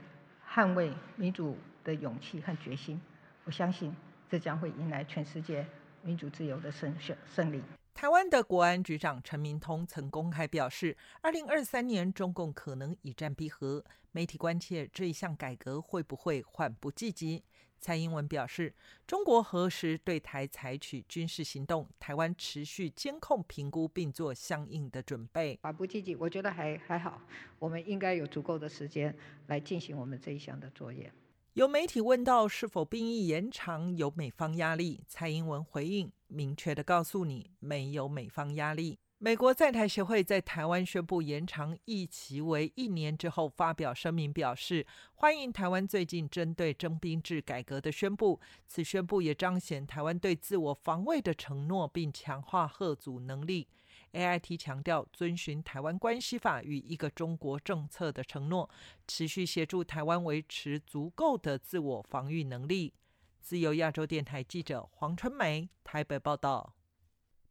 [0.50, 2.98] 捍卫民主的勇气和决心。
[3.44, 3.94] 我相信，
[4.30, 5.66] 这将会迎来全世界
[6.04, 7.62] 民主自由的胜胜胜利。
[7.94, 13.84] 台湾的国安局长陈明通曾公开表示，二零二三年中共可能以战逼和。
[14.12, 17.44] 媒体关切这一项改革会不会缓不济急？
[17.80, 18.74] 蔡英文表示，
[19.06, 25.60] 中国何时对台采取军事行动，台湾持续监控评估并做相应的准备。
[25.62, 27.22] 缓不积极，我觉得还还好，
[27.60, 29.16] 我们应该有足够的时间
[29.48, 31.12] 来进行我们这一项的作业。
[31.60, 38.98] 有媒体问到是否兵役延长有美方压力，蔡英文回应，明确的告诉你，没有美方压力。
[39.18, 48.40] 美国在台协会在台湾宣布延长役期为一年之后，发表声明表示，欢迎台湾最近针对征兵制改革的宣布。
[48.66, 53.68] 此宣布也彰显台湾对自我防卫的承诺，并强化贺阻能力。
[54.14, 58.70] AIT 强调遵循台湾关系法与一个中国政策的承诺，
[59.08, 62.94] 持续协助台湾维持足够的自我防御能力。
[63.42, 66.76] 自由亚洲电台记者黄春梅台北报道。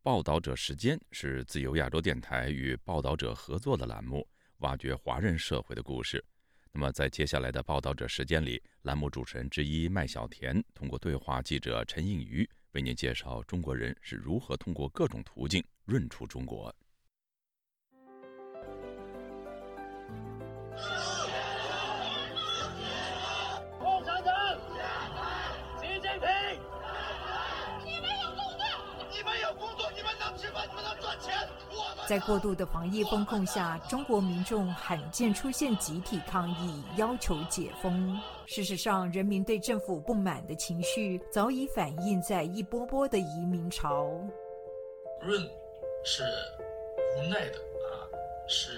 [0.03, 4.27] 报道者时间是自由亚洲电台与报道者合作的栏目，
[4.59, 6.25] 挖掘华人社会的故事。
[6.73, 16.75] 那么，在接下来的报道者时间里，栏目主持人之一麦小田通过对话记者陈应瑜，为您介绍中国人是如何通过各种途径润出中国。
[32.09, 38.19] 在过度的防疫风控下，中国民众罕见出现集体抗议，要求解封。
[38.47, 44.07] 事实上，人民对政府不满的情绪早已反映在一波波的移民潮。
[45.21, 45.47] 润
[46.03, 46.23] 是
[47.19, 48.09] 无奈的啊，
[48.49, 48.71] 是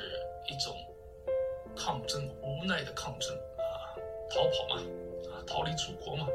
[0.48, 0.74] 一种
[1.76, 3.94] 抗争，无奈的抗争啊，
[4.28, 4.82] 逃跑嘛，
[5.30, 6.26] 啊，逃离祖国嘛。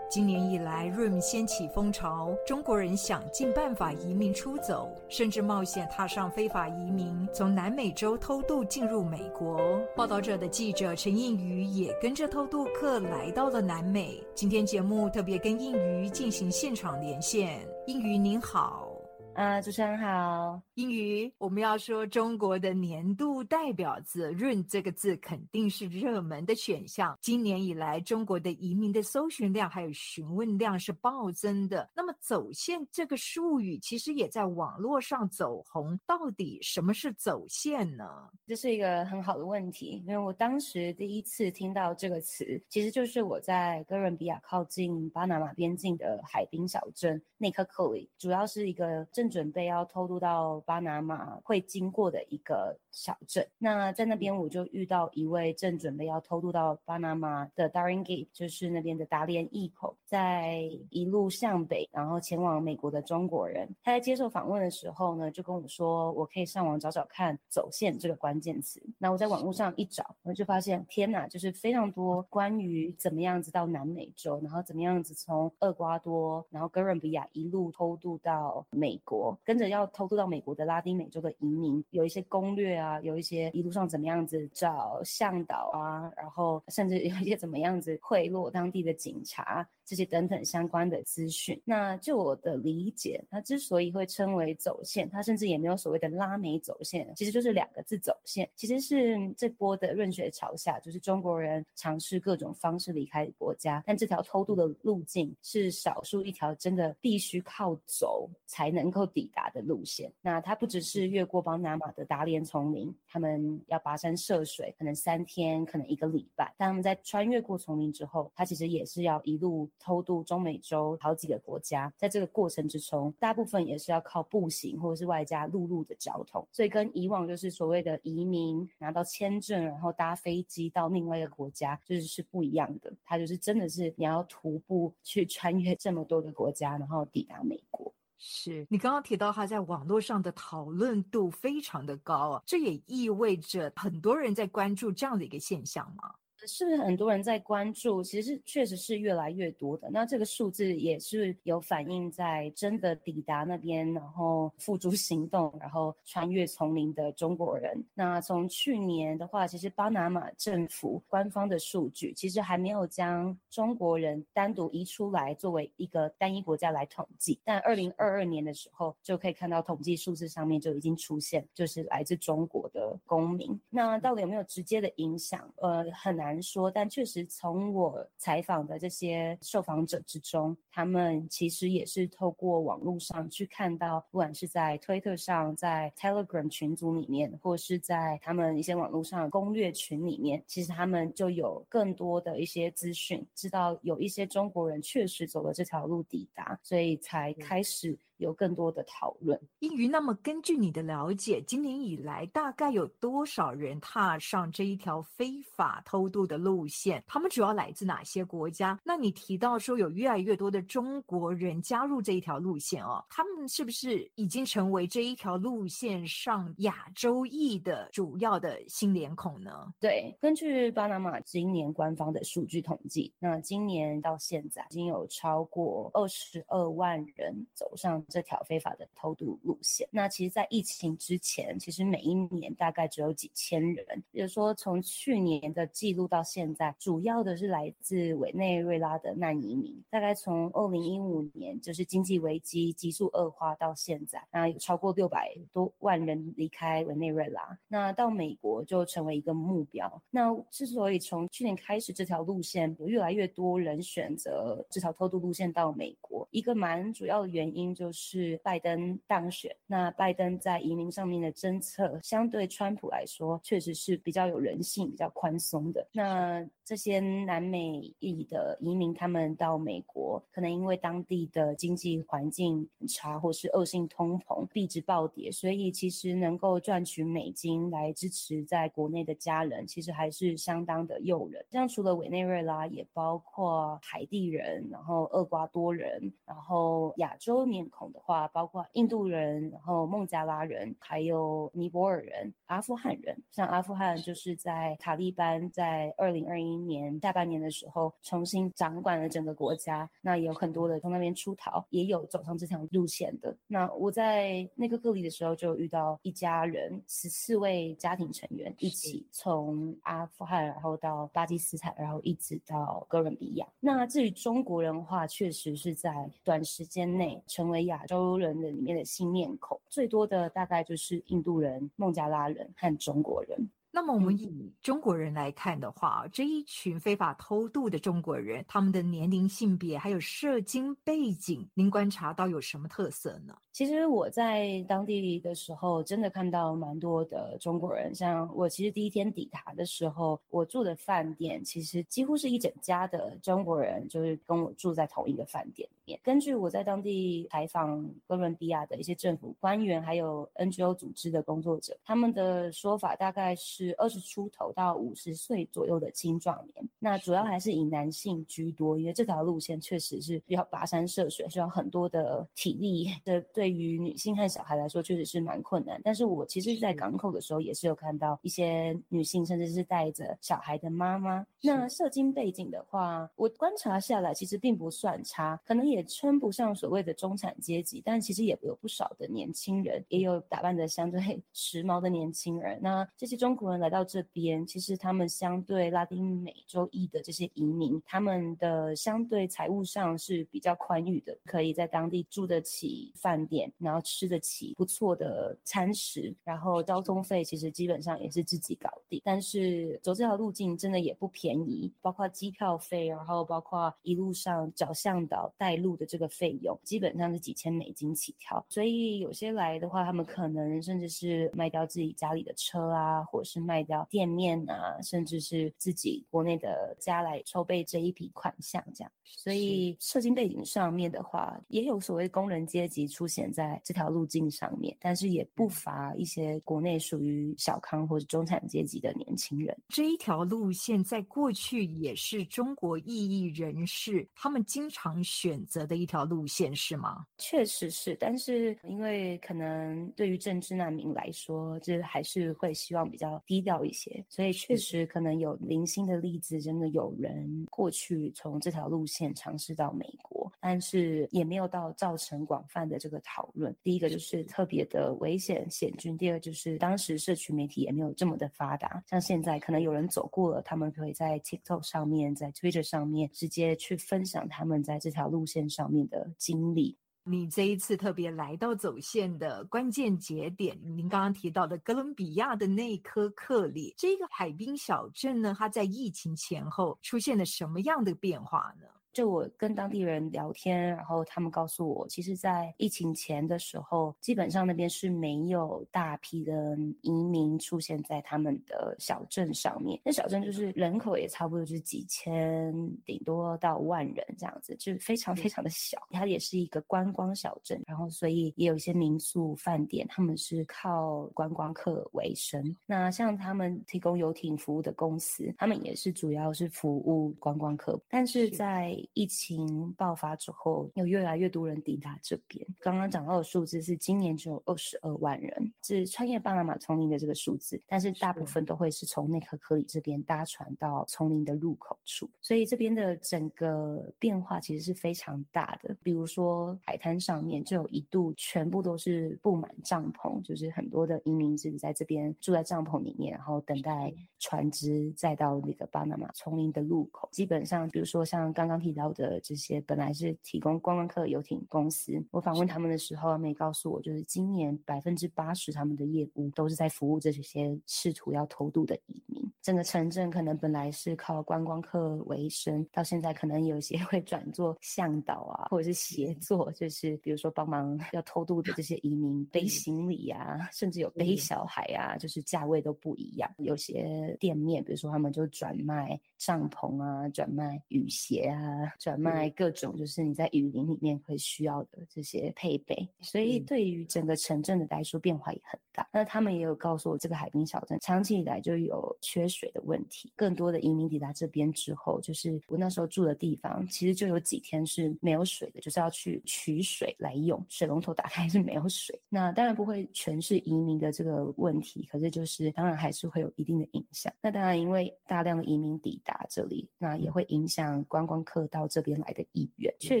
[0.12, 9.58] 今年以来，Room 掀起风潮，中国人想尽办法移民出走，甚至冒险踏上非法移民，从南美洲偷渡进入美国。
[9.96, 14.22] 报道者的记者陈应瑜也跟着偷渡客来到了南美。
[14.34, 18.91] 今天节目特别跟应瑜进行现场连线，应瑜您好。
[19.34, 20.60] 啊，主持人好。
[20.74, 27.18] 英语，我们要说中国的年度代表字“润”这个字肯定是热门的选项。
[27.22, 31.88] 今年以来，中国的移民的搜寻量还有询问量是暴增的。
[31.96, 35.98] 那么，走线这个术语其实也在网络上走红。
[36.06, 38.04] 到底什么是走线呢？
[38.46, 49.06] 这是一个很好的问题，因为我当时第一次听到这个词，其实就是我在哥伦比亚靠近巴拿马边境的海滨小镇内科克里，主要是一个。
[49.22, 63.68] 正准备要偷渡到巴拿马会经过的一个小镇，那在那边我就遇到一位正准备要偷渡到巴拿马的 Darien Gate，就是那边的达连驿口，在一路向北，然后前往美国的中国人。
[63.84, 68.82] 他在接受访问的时候呢，就跟我说，我可以上网找找看“走线”这个关键词。
[68.98, 78.98] 那我在网络上一找，我就发现，天哪，就是非常多关于怎么样子到南美洲，然后怎么样子从厄瓜多，然后哥伦比亚一路偷渡到美。
[79.04, 79.11] 国
[79.44, 89.66] 跟着要偷渡到美国的拉丁美洲的移民，有一些攻略啊，有一些一路上怎么样子找向导啊，然后甚至有一些怎么样子贿赂当地的警察。
[89.92, 91.60] 这些等等相关的资讯。
[91.66, 98.48] 那就我的理解，它之所以会称为走线，它甚至也没有所谓的拉美走线，其实就是两个字走线。
[98.56, 110.10] 其实是这波的润雪潮下，就是中国人尝试各种方式离开国家，但这条偷渡的路径是少数一条真的必须靠走才能够抵达的路线。
[110.22, 116.54] 那它不只是越过巴拿马的达连丛林，他们要跋山涉水，可能三天，可能一个礼拜。
[116.56, 126.46] 但他们在穿越过丛林之后，它其实也是要一路偷渡中美洲好几个国家，在这个过程之中，大部分也是要靠步行或者是外加陆路的交通。
[126.52, 132.92] 所以跟以往就是所谓的移民拿到签证，然后搭飞机到另外一个国家，就是是不一样的。
[133.04, 137.92] 它就是真的是你要徒步去穿越这么多个国家，然后抵达美国。
[138.24, 146.14] 是你刚刚提到他在网络上的讨论度非常的高啊，这也意味着很多人在关注这样的一个现象吗？
[146.46, 148.02] 是不是很多人在关注？
[148.02, 149.88] 其实确实是越来越多的。
[149.90, 157.84] 那这个数字也是有反映在真的抵达那边，然后付诸行动，然后穿越丛林的中国人。
[157.94, 167.38] 那从去年的话，其实巴拿马政府官方的数据其实还没有将中国人单独移出来作为一个单一国家来统计。
[167.44, 173.60] 但二零二二年的时候，就可以看到统计数字上面就已经出现，就是来自中国的公民。
[173.70, 175.48] 那到底有没有直接的影响？
[175.56, 176.31] 呃，很难。
[176.32, 197.98] 难说，但确实从我采访的这些受访者之中，他们其实也是透过网络上去看到，不管是在推特上、在 Telegram 群组里面，或是在他们一些网络上攻略群里面，其实他们就有更多的一些资讯，知道有一些中国人确实走了这条路抵达，所以才开始。
[198.22, 199.38] 有更多的讨论。
[199.58, 207.02] 英语，那么根据你的了解，今年以来大概有多少人踏上这一条非法偷渡的路线？
[207.06, 208.78] 他们主要来自哪些国家？
[208.84, 219.72] 那你提到说有越来越多的中国人加入这一条路线哦，他们是不是已经成为这一条路线上亚洲裔的主要的新脸孔呢？
[219.80, 228.04] 对，根据巴拿马今年官方的数据统计，那今年到现在已经有超过二十二万人走上。
[228.12, 233.86] 这条非法的偷渡路线，那其实，在疫情之前，其实每一年大概只有几千人。
[234.12, 239.82] 也就是说，从去年的记录到现在，主要的是来自委内瑞拉的难移民。
[239.88, 250.02] 大概从二零一五年，就是经济危机急速恶化到现在，那有超过六百多万人离开委内瑞拉，那到美国就成为一个目标。
[250.10, 258.01] 那之所以从去年开始，这条路线有越来越多人选择这条偷渡路线到美国，一个蛮主要的原因就是。
[258.04, 265.86] 是拜登当选，那拜登在移民上面的政策，相对川普来说，确实是比较有人性、比较宽松的。
[265.92, 281.44] 那这些南美裔的移民，他们到美国，可能因为当地的经济环境很差，或是恶性通膨、币值暴跌，所以其实能够赚取美金来支持在国内的家人，其实还是相当的诱人。
[281.52, 287.91] 像除了委内瑞拉，也包括海地人，然后厄瓜多人，然后亚洲面孔。
[287.92, 293.16] 的话，包括印度人，然后孟加拉人，还有尼泊尔人、阿富汗人。
[293.30, 303.36] 像阿富汗就是在塔利班在二零二一年下半年的时候重新掌管了整个国家，那也有很多的从那边出逃，也有走上这条路线的。
[303.46, 313.46] 那我在那个隔离的时候就遇到一家人，十四位家庭成员一起从阿富汗，然后到巴基斯坦，然后一直到哥伦比亚。
[313.60, 317.82] 那至于中国人的话，确实是在短时间内成为亚。
[317.82, 323.48] 亚洲人的里面的新面孔最多的大概就是印度人、孟加拉人和中国人。
[323.74, 333.34] 那么我们以中国人来看的话，这一群非法偷渡的中国人，他们的年龄、性别还有社经背景，您观察到有什么特色呢？
[333.50, 337.94] 其实我在当地的时候，真的看到蛮多的中国人。
[337.94, 345.66] 像我其实第一天抵达的时候，我住的饭店其实几乎是一整家的中国人，就是跟我住在同一个饭店
[346.02, 353.62] 根据我在当地采访哥伦比亚的一些政府官员，还有 NGO 组织的工作者，他们的说法大概是。
[353.62, 363.20] 是二十出头到五十岁左右的青壮年，那主要还是以男性居多，因为这条路线确实是比较跋山涉水，需要很多的体力这。
[363.34, 365.80] 对于女性和小孩来说，确实是蛮困难。
[365.84, 371.24] 但是我其实，在港口的时候，也是有看到一些女性，甚至是带着小孩的妈妈。
[371.42, 381.00] 那社经背景的话，我观察下来，其实并不算差，可能也称不上所谓的中产阶级，但其实也有不少的年轻人，也有打扮的相对
[381.32, 382.58] 时髦的年轻人。
[382.62, 399.00] 那这些中国人来到这边，其实他们相对拉丁美洲裔的这些移民，他们的相对财务上是比较宽裕的，可以在当地住得起饭店，然后吃得起不错的餐食，然后交通费其实基本上也是自己搞定。
[399.04, 408.44] 但是走这条路径真的也不便宜，包括机票费，然后包括一路上找向导带路的这个费用，基本上是几千美金起跳。
[408.48, 418.92] 所以有些来的话，他们可能甚至是卖掉自己家里的车啊，或者是卖掉店面啊，甚至是自己国内的家来筹备这一笔款项，这样。
[419.04, 429.56] 所以社经背景上面的话，也有所谓工人阶级出现在这条路径上面，但是也不乏一些国内属于小康或者中产阶级的年轻人。
[429.68, 437.04] 这一条路线在过去也是中国异议人士他们经常选择的一条路线，是吗？
[437.18, 453.54] 确实是，但是因为可能对于政治难民来说，这还是会希望比较低调一些，所以确实可能有零星的例子，真的有人过去从这条路线尝试到美国，但是也没有到造成广泛的这个讨论。
[453.62, 466.76] 第一个就是特别的危险险峻，第二就是当时社区媒体也没有这么的发达，像现在可能有人走过了，他们可以在 TikTok 上面，在 Twitter 上面直接去分享他们在这条路线上面的经历。
[467.04, 478.66] 你这一次特别来到走线的关键节点，您刚刚提到的哥伦比亚的内科克里这个海滨小镇呢，它在疫情前后出现了什么样的变化呢？
[478.92, 489.80] 就我跟当地人聊天，然后他们告诉我，其实，在疫情前的时候，基本上那边是没有大批的移民出现在他们的小镇上面。
[489.84, 492.52] 那小镇就是人口也差不多就是几千，
[492.84, 495.80] 顶多到万人这样子，就是非常非常的小。
[495.90, 502.54] 它也是一个观光小镇，然后所以也有一些民宿、饭店，他们是靠观光客为生。
[502.66, 512.44] 那像他们提供游艇服务的公司，他们也是主要是服务观光客，但是在疫情爆发之后，有越来越多人抵达这边。
[512.60, 525.76] 刚刚讲到的数字是今年只有二十二万人，是穿越巴拿马丛林的这个数字，但是大部分都会是从内科克里这边搭船到丛林的入口处，所以这边的整个变化其实是非常大的。
[525.82, 537.08] 比如说海滩上面就有一度全部都是布满帐篷，就是很多的移民是在这边住在帐篷里面，然后等待船只再到那个巴拿马丛林的入口。
[537.12, 538.71] 基本上，比如说像刚刚提。
[538.72, 549.22] 到的这些本来是提供观光客游艇公司，我访问他们的时候，他们也告诉我，就是今年百分之八十他们的业务都是在服务这些试图要偷渡的移民。
[549.40, 563.28] 整个城镇可能本来是靠观光客为生，到现在可能有些 会转做向导啊，或者是协作，就是比如说帮忙要偷渡的这些移民背行李啊，甚至有背小孩啊，就是价位都不一样。
[563.38, 568.61] 有些店面，比如说他们就转卖帐篷啊，转卖雨鞋啊。
[568.78, 575.88] 转卖各种就是你在雨林里面会需要的这些配备，所以对于整个城镇的来说变化也很大。
[575.92, 580.12] 那他们也有告诉我，这个海滨小镇长期以来就有缺水的问题。
[580.16, 589.00] 更多的移民抵达这边之后，就是我那时候住的地方，其实就有几天是没有水的，就是要去取水来用，水龙头打开是没有水。
[589.08, 594.12] 那当然不会全是移民的这个问题，可是就是当然还是会有一定的影响。
[594.20, 598.46] 那当然因为大量的移民抵达这里，那也会影响观光客。
[598.52, 600.00] 到这边来的意愿，确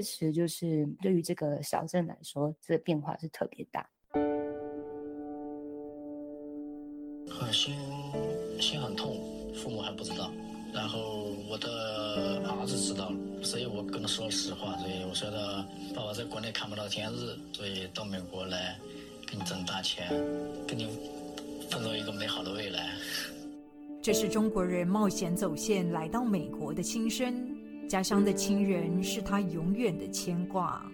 [0.00, 3.88] 实就是对于这个小镇来说，这个变化是特别大。
[7.26, 7.74] 很心
[8.60, 9.16] 心很痛，
[9.54, 10.30] 父母还不知道，
[10.74, 18.78] 然后我的儿子知道了，所以我跟他说了实话，所以我说的爸爸在国内看不到天日，所以到美国来
[19.26, 20.08] 给你挣大钱，
[20.68, 20.86] 给你
[21.70, 22.90] 奋斗一个美好的未来。
[24.02, 27.51] 这是中国人冒险走线来到美国的心声。
[27.92, 30.90] 家乡的亲人是他永远的牵挂。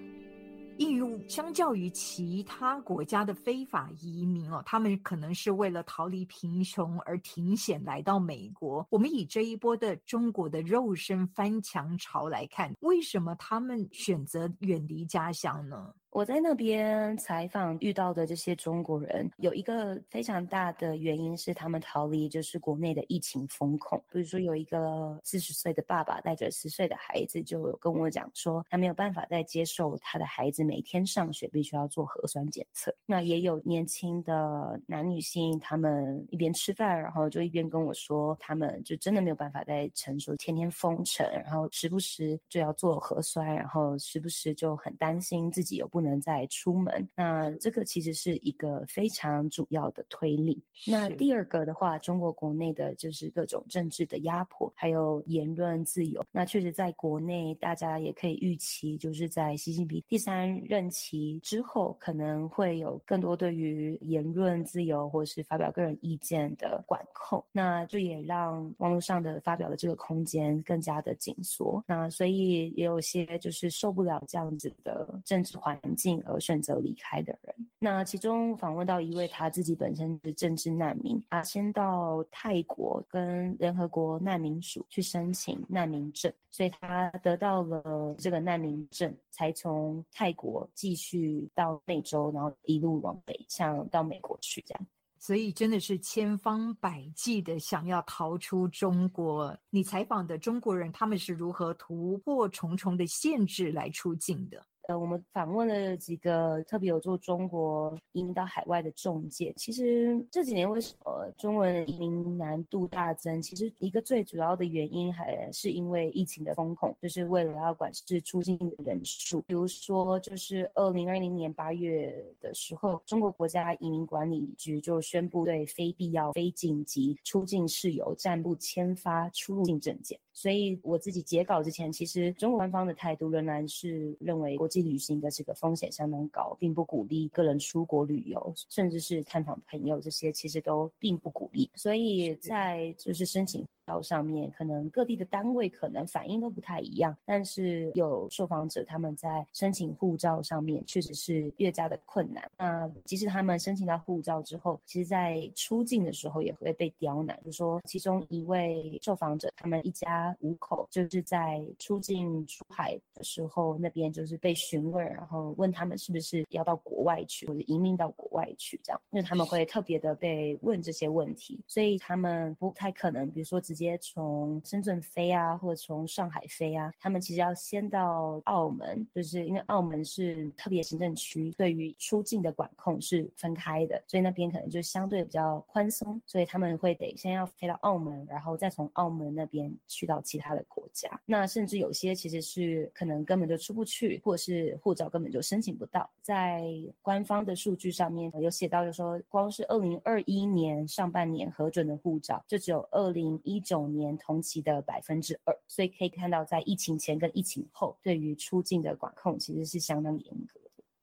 [0.79, 8.85] 因于相较于其他国家的非法移民哦，他们可能是为了逃离贫穷而停险来到美国。
[8.91, 15.95] 我们以这一波的中国的肉身翻墙潮来看，为什么他们选择远离家乡呢？
[16.11, 24.03] 我在那边采访遇到的这些中国人，有一个非常大的原因是他们逃离就是国内的疫情风控。
[24.11, 32.93] 比如说有一个四十岁的爸爸带着十岁的孩子，就有跟我讲说，他没有办法再接受他的孩子每天上学必须要做核酸检测。
[33.05, 45.98] 那也有年轻的男女性，他们一边吃饭，然后就一边跟我说，他们就真的没有办法再承受天天封城，然后时不时就要做核酸，然后时不时就很担心自己有不。
[45.99, 50.63] 不能再出门，那这个其实是一个非常主要的推力。
[50.87, 56.25] 那第二个的话，中国国内的就是各种政治的压迫，还有言论自由。
[56.31, 67.45] 那确实在国内，大家也可以预期，就是在习近平第三任期之后，可能会有更多对于言论自由或是发表个人意见的管控。
[67.51, 71.83] 那这也让网络上的发表的这个空间更加的紧缩。
[71.89, 75.77] 那所以也有些就是受不了这样子的政治环。
[75.95, 94.87] 境而选择离开的人，那其中访问到一位他自己本身是政治难民，他先到泰国跟联合国难民署去申请难民证，所以他得到了这个难民证，才从泰国继续到美洲，然后一路往北向到美国去这样。
[95.21, 99.55] 所以真的是千方百计的想要逃出中国。
[99.69, 104.65] 你采访的中国人，他们是如何突破重重的限制来出境的？
[104.89, 109.53] 呃，我们访问了几个特别有做中国移民到海外的中介。
[109.55, 113.41] 其实这几年为什么中文移民难度大增？
[113.43, 119.43] 其实一个最主要的原因还是因为疫情的风控，就是为了要管制出境的人数。
[119.43, 130.19] 比如说，就是二零二零年八月的时候，中国国家移民管理局就宣布对非必要、非紧急出境事由暂不签发出入境证件。
[130.41, 141.69] 所以我自己截稿之前，其实中国官方的态度仍然是认为国际旅行的这个风险相当高，并不鼓励个人出国旅游，甚至是探访朋友这些，其实都并不鼓励。
[141.75, 143.67] 所以在就是申请。
[143.89, 152.49] 到上面可能各地的单位可能反应都不太一样，但是有受访者他们在申请护照上面确实是越加的困难。
[152.59, 157.35] 那即使他们申请到护照之后，其实在出境的时候也会被刁难。
[157.39, 191.09] 比如说，其中一位受访者，他们一家五口就是在出境出海的时候，那边就是被询问，然后问他们是不是要到国外去或者移民到国外去这样，因为他们会特别的被问这些问题，所以他们不太可能，比如说直接从深圳飞啊，或者从上海飞啊，他们其实要先到澳门，就是因为澳门是特别行政区，对于出境的管控是分开的，所以那边可能就相对比较宽松，所以他们会得先要飞到澳门，然后再从澳门那边去到其他的国家。
[191.27, 196.09] 那甚至有些其实是可能根本就出不去，或者是护照根本就申请不到。
[196.23, 196.65] 在
[197.01, 203.63] 官方的数据上面有写到，就说光是二零二一年上半年核准的护照，就只有二零一。
[203.69, 210.59] 九年同期的百分之二，所以可以看到，在疫情前跟疫情后，对于出境的管控其实是相当严格。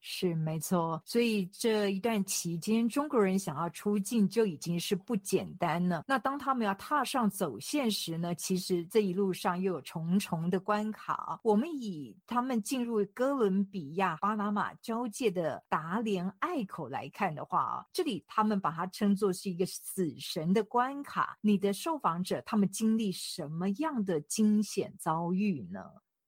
[0.08, 6.04] 是没错，所以这一段期间，中国人想要出境就已经是不简单了。
[6.08, 8.36] 那当他们要踏上走线时呢？
[8.36, 11.40] 其实这一路上又有重重的关卡。
[11.42, 21.36] 我们以他们进入哥伦比亚、巴拿马交界的达连隘口来看的话啊，这里他们把它称作是一个死神的关卡。
[21.42, 25.84] 你的受访者他们经历什么样的惊险遭遇呢？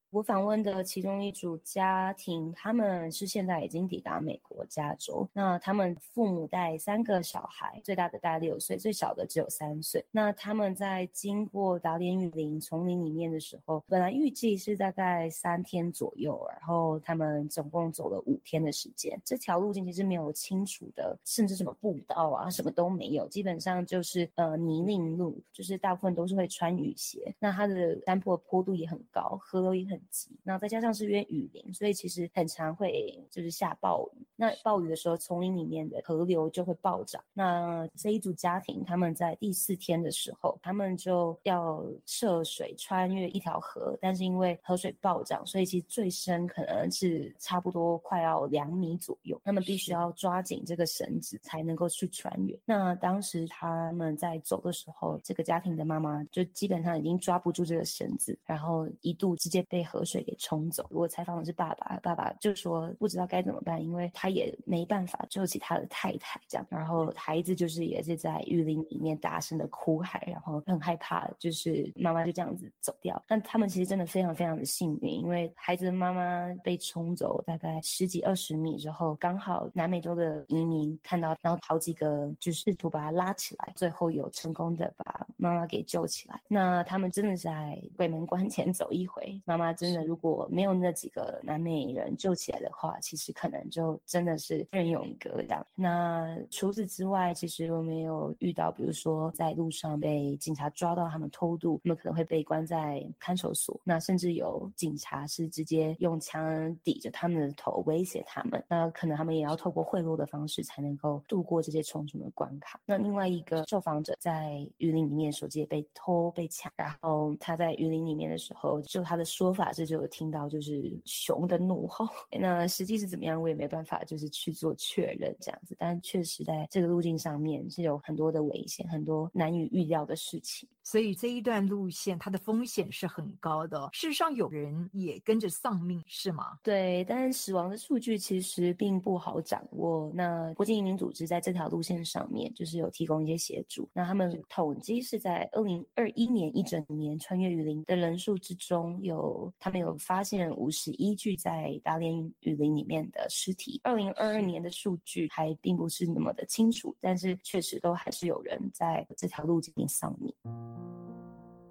[0.09, 5.27] 我访问的其中一组家庭，他们是现在已经抵达美国加州。
[5.33, 10.03] 那他们父母带三个小孩，最大的大六岁，最小的只有三岁。
[10.09, 19.21] 那他们在经过达连雨林丛林里面的时候，本来预计是大概三天左右，然后他们总共走了五天的时间。
[19.25, 27.35] 这条路径其实没有清楚的，甚至什么步道啊，什么都没有，基本上就是呃泥泞路，就是大部分都是会穿雨鞋。
[27.39, 29.97] 那它的山坡坡度也很高，河流也很。
[30.09, 34.25] 急，那再加上是因为雨林，所以其实很常会就是下暴雨。
[34.35, 37.23] 那暴雨的时候，丛林里面的河流就会暴涨。
[37.33, 49.41] 那这一组家庭他们在第四天的时候，他们就要涉水穿越一条河，但是因为河水暴涨，所以其实最深可能是差不多快要两米左右。
[49.43, 52.59] 他们必须要抓紧这个绳子才能够去穿越。
[52.65, 59.86] 那当时他们在走的时候，这个家庭的妈妈就基本上已经抓不住这个绳子，然后一度直接被。
[59.88, 60.85] 河水给冲走。
[60.91, 73.19] 我采访的是爸爸，爸爸就说不知道该怎么办，因为他也没办法救起他的太太，这样，然后孩子就是也是在雨林里面大声的哭喊，然后很害怕，就是妈妈就这样子走掉。
[73.27, 86.41] 但他们其实真的非常非常的幸运，因为孩子的妈妈被冲走大概十几二十米之后，刚好南美洲的移民看到，然后好几个就试图把他拉起来，最后有成功的把妈妈给救起来。
[86.47, 95.65] 那他们真的在鬼门关前走一回，妈妈真的如果没有那几个南美人救起来的话，其实可能就真的是任勇哥这样。
[95.75, 103.80] 那除此之外，其实我没有遇到，比如说在路上被警察抓到他们偷渡，他们可能会被关在看守所。
[103.84, 108.63] 那甚至有警察是直接用枪抵着他们的头威胁他们。
[108.67, 112.80] 那可能他们也要透过贿赂的方式才能够度过这些重重的关卡。
[112.86, 122.07] 那另外一个受访者在雨林里面手机也被偷被抢，然后他在雨林里面的时候，就他的说法这就有听到就是熊的怒吼。
[122.39, 125.76] 那实际是怎么样，我也没办法就是去做确认这样子。
[125.78, 130.68] 但确实在这个路径上面是有很多的危险，很多难以预料的事情。
[130.88, 133.89] 所以这一段路线它的风险是很高的。
[133.91, 136.57] 事实上有人也跟着丧命，是吗？
[136.63, 140.09] 对，但是死亡的数据其实并不好掌握。
[140.15, 143.89] 那国际移民组织在这条路线上面就是有提供一些协助。
[143.91, 153.77] 那他们统计是在二零二一年一整年穿越雨林的人数之中，有他们有发现五十一具在大连雨林里面的尸体。
[153.83, 160.33] 二零二二年的数据还并不是那么的清楚，但是确实都还是有人在这条路径丧命。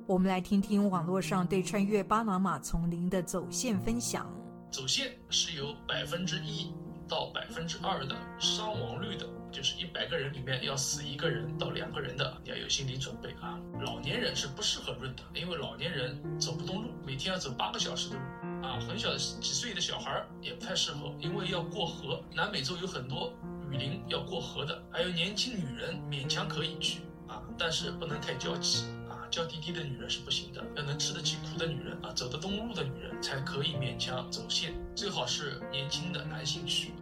[0.06, 4.32] 我们来听听网络上对穿越巴拿马丛林的走线分享。
[4.70, 6.72] 走线是有百分之一
[7.08, 13.58] 到百分之二的伤亡率的，就是一百个人里面要死一个人到两个人的，你要有心理准备啊。
[13.80, 18.22] 老年人是不适合润的，因为老年人走不动路，每天要走八个小时的路
[18.66, 18.78] 啊。
[18.88, 22.22] 很小的几岁的小孩儿也不太适合，因为要过河。
[22.34, 23.32] 南美洲有很多
[23.70, 28.86] 雨林要过河的，还有年轻女人勉强可以去啊，但是不能太娇气。
[29.30, 36.92] 娇滴滴的女人是不行的，要能吃得起苦的女人啊，走得动路的女人才可以勉强走线，最好是年轻的男性去。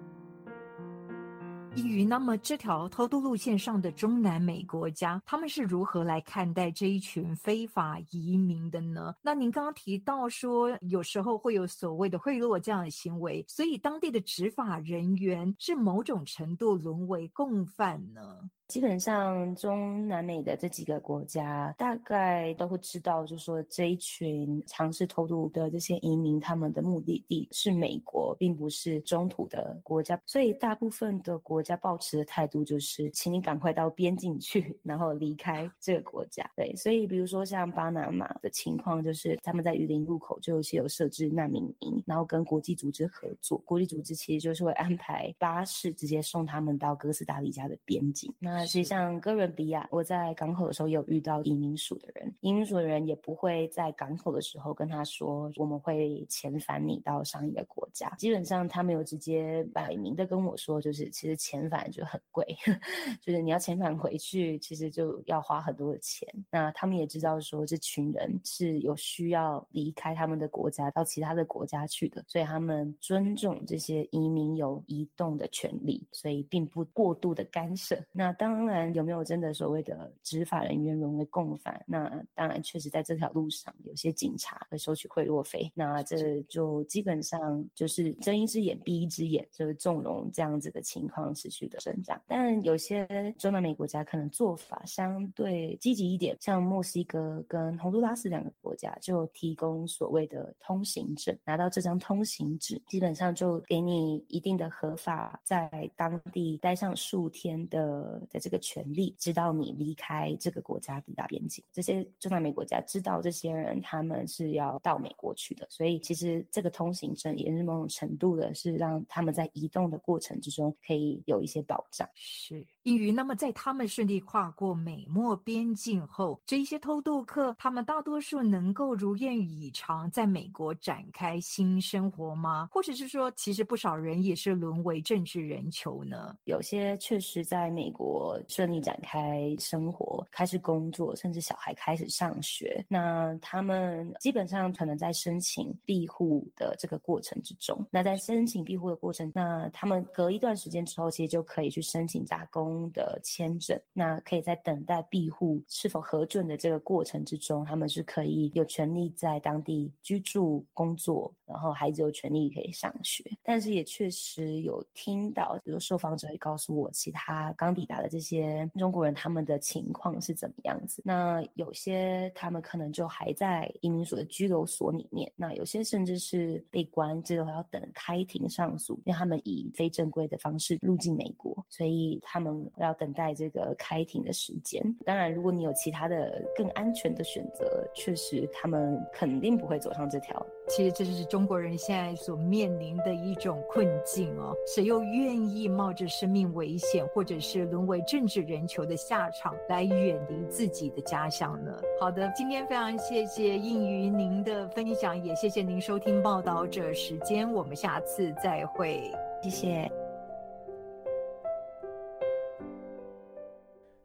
[1.77, 9.12] 依于那么这条偷渡路线上的中南美国家，他们是如何来看待这一群非法移民的呢？
[9.20, 18.49] 那您刚刚提到说，有时候会有所谓的贿赂这样的行为，所以当地的执法人员是某种程度沦为共犯呢？
[18.67, 30.19] 基本上，中南美的这几个国家大概都会知道，就是说这一群尝试偷渡的这些移民，他们的目的地是美国，并不是中土的国家。
[30.25, 36.51] 所以，大部分的国家抱持的态度就是，请你赶快到边境去，然后离开这个国家。
[36.57, 48.33] 对，所以比如说像巴拿马的情况，就是他们在雨林入口就有设置难民营，然后跟国际组织合作，国际组织其实就是会安排巴士直接送他们到哥斯达黎加的边境。
[48.39, 62.47] 那那其实像哥伦比亚，我在港口的时候有遇到移民署的人，移民署的人也不会在港口的时候跟他说我们会遣返你到上一个国家，基本上他们有直接摆明的跟我说，就是其实遣返就很贵，
[63.21, 66.29] 就是你要遣返回去，其实就要花很多的钱。
[66.51, 77.99] 那他们也知道说这群人是有需要离开他们的国家到其他的国家去的，所以他们尊重这些移民有移动的权利，所以并不过度的干涉。
[78.13, 81.83] 那当然，有没有真的所谓的执法人员沦为共犯？
[81.87, 85.73] 那当然，确实在这条路上，有些警察会收取贿赂费。
[85.75, 92.21] 那这就基本上就是睁一只眼闭一只眼，就是纵容这样子的情况持续的生长。
[92.27, 108.21] 但有些中南美国家可能做法相对积极一点，像墨西哥跟洪都拉斯两个国家就提供所谓的通行证，拿到这张通行纸，基本上就给你一定的合法在当地待上数天的。
[108.35, 122.09] 的这个权利，直到你离开这个国家抵达边境，这些中南美国家知道这些人他们是要到美国去的，所以其实这个通行证也是某种程度的是让他们在移动的过程之中可以有一些保障。
[122.14, 122.66] 是。
[122.82, 132.68] 因于那么在他们顺利跨过美墨边境后，这一些偷渡客，他们大多数能够如愿以偿在美国展开新生活吗？
[132.70, 136.37] 或者是说，其实不少人也是沦为政治人球呢？
[136.45, 142.85] 有些确实在美国我顺利展开生活，开始工作，甚至小孩开始上学。
[142.89, 152.91] 那他们基本上可能在申请庇护的这个过程之中，那在申请庇护的过程，那他们隔一段时间之后，其实就可以去申请打工。
[152.95, 163.25] 的签证，那可以在等待庇护是否核准的这个过程之中，他们是可以有权利在当地居住、工作，然后孩子有权利可以上学。
[163.43, 171.03] 但是也确实有听到，比如受访者也告诉我，其他刚抵达的这些中国人他们的情况是怎么样子。
[171.05, 184.83] 那有些他们可能就还在移民所的拘留所里面，那有些甚至是被关，这个要等开庭上诉，因为他们以非正规的方式入境美国，所以他们要等待这个开庭的时间。
[185.05, 190.45] 当然，如果你有其他的更安全的选择，确实他们肯定不会走上这条。
[190.67, 194.57] 其实这就是中国人现在所面临的一种困境哦。
[194.67, 201.81] 谁又愿意冒着生命危险，或者是沦为政治人球的下场，来远离自己的家乡呢？
[202.01, 207.53] 好的，今天非常谢谢应于您的分享，也谢谢您收听报道者时间。
[207.53, 209.12] 我们下次再会，
[209.43, 209.91] 谢谢。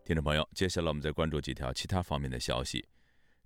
[0.03, 2.85] 听众朋友，接下来我们再关注几条其他方面的消息。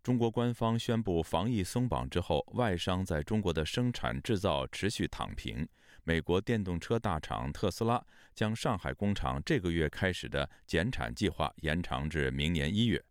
[0.03, 5.65] 中国官方宣布防疫松绑之后，外商在中国的生产制造持续躺平。
[6.03, 13.01] 美国电动车大厂特斯拉将上海工厂这个月开始的减产计划延长至明年一月。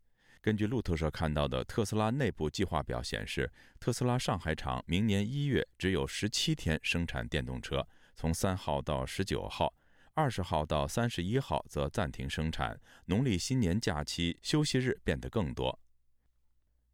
[0.42, 9.72] 根据路透社看到的特斯拉内部计划表显示，特斯拉上海厂明年一月只有十七天生产电动车，从三号到十九号。
[10.12, 15.80] 二十号到三十一号则暂停生产，农历新年假期休息日变得更多。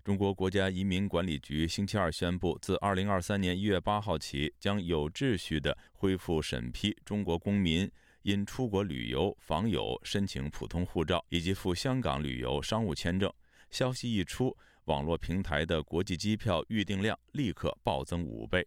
[0.08, 7.86] 中国国家移民管理局星期二宣布，自二零二三年一月八号起，将有秩序地恢复审批中国公民
[8.22, 13.30] 因出国旅游、访友申请普通护照以及赴香港旅游商务签证。
[13.70, 18.66] 消息一出，网络平台的国际机票预订量立刻暴增五倍。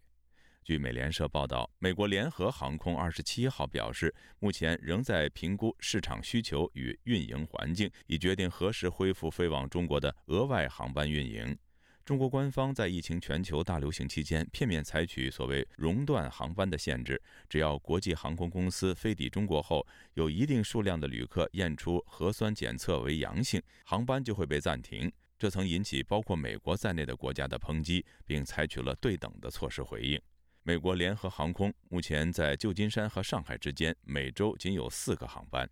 [0.64, 11.58] 据美联社报道，美国联合航空二十七号表示，目前仍在评估市场需求与运营环境，以决定何时恢复飞往中国的额外航班运营。
[12.04, 19.84] 中国官方在疫情全球大流行期间，片面采取所谓熔断航班的限制，只要国际航空公司飞抵中国后，
[20.14, 25.10] 有一定数量的旅客验出核酸检测为阳性，航班就会被暂停。
[25.36, 30.20] 这曾引起包括美国在内的国家的抨击，并采取了对等的措施回应。
[30.64, 35.68] 美国联合航空目前在旧金山和上海之间每周仅有四个航班。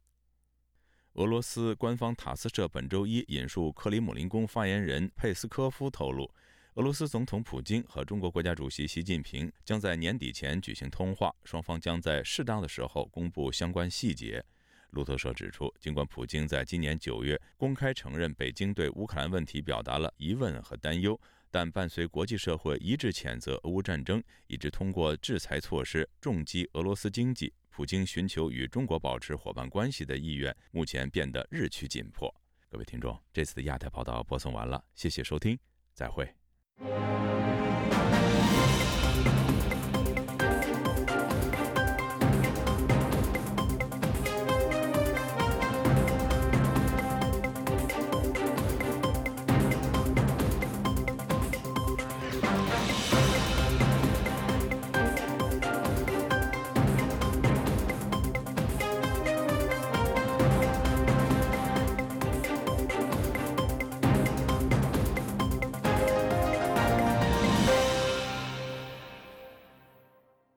[1.12, 6.28] 俄罗斯官方塔斯社本周一引述克里姆林宫发言人佩斯科夫透露，
[6.74, 14.44] 俄罗斯总统普京和中国国家主席习近平将在年底前举行通话，双方将在适当的时候公布相关细节。
[14.90, 21.20] 路透社指出，尽管普京在今年九月公开承认北京对乌克兰问题表达了疑问和担忧。
[21.50, 32.32] 但伴随国际社会一致谴责俄乌战争，以致通过制裁措施重击俄罗斯经济，普京寻求与中国保持伙伴关系的意愿目前变得日趋紧迫。
[32.68, 35.58] 各位听众，这次的亚太报道播送完了，谢谢收听，
[35.92, 36.32] 再会。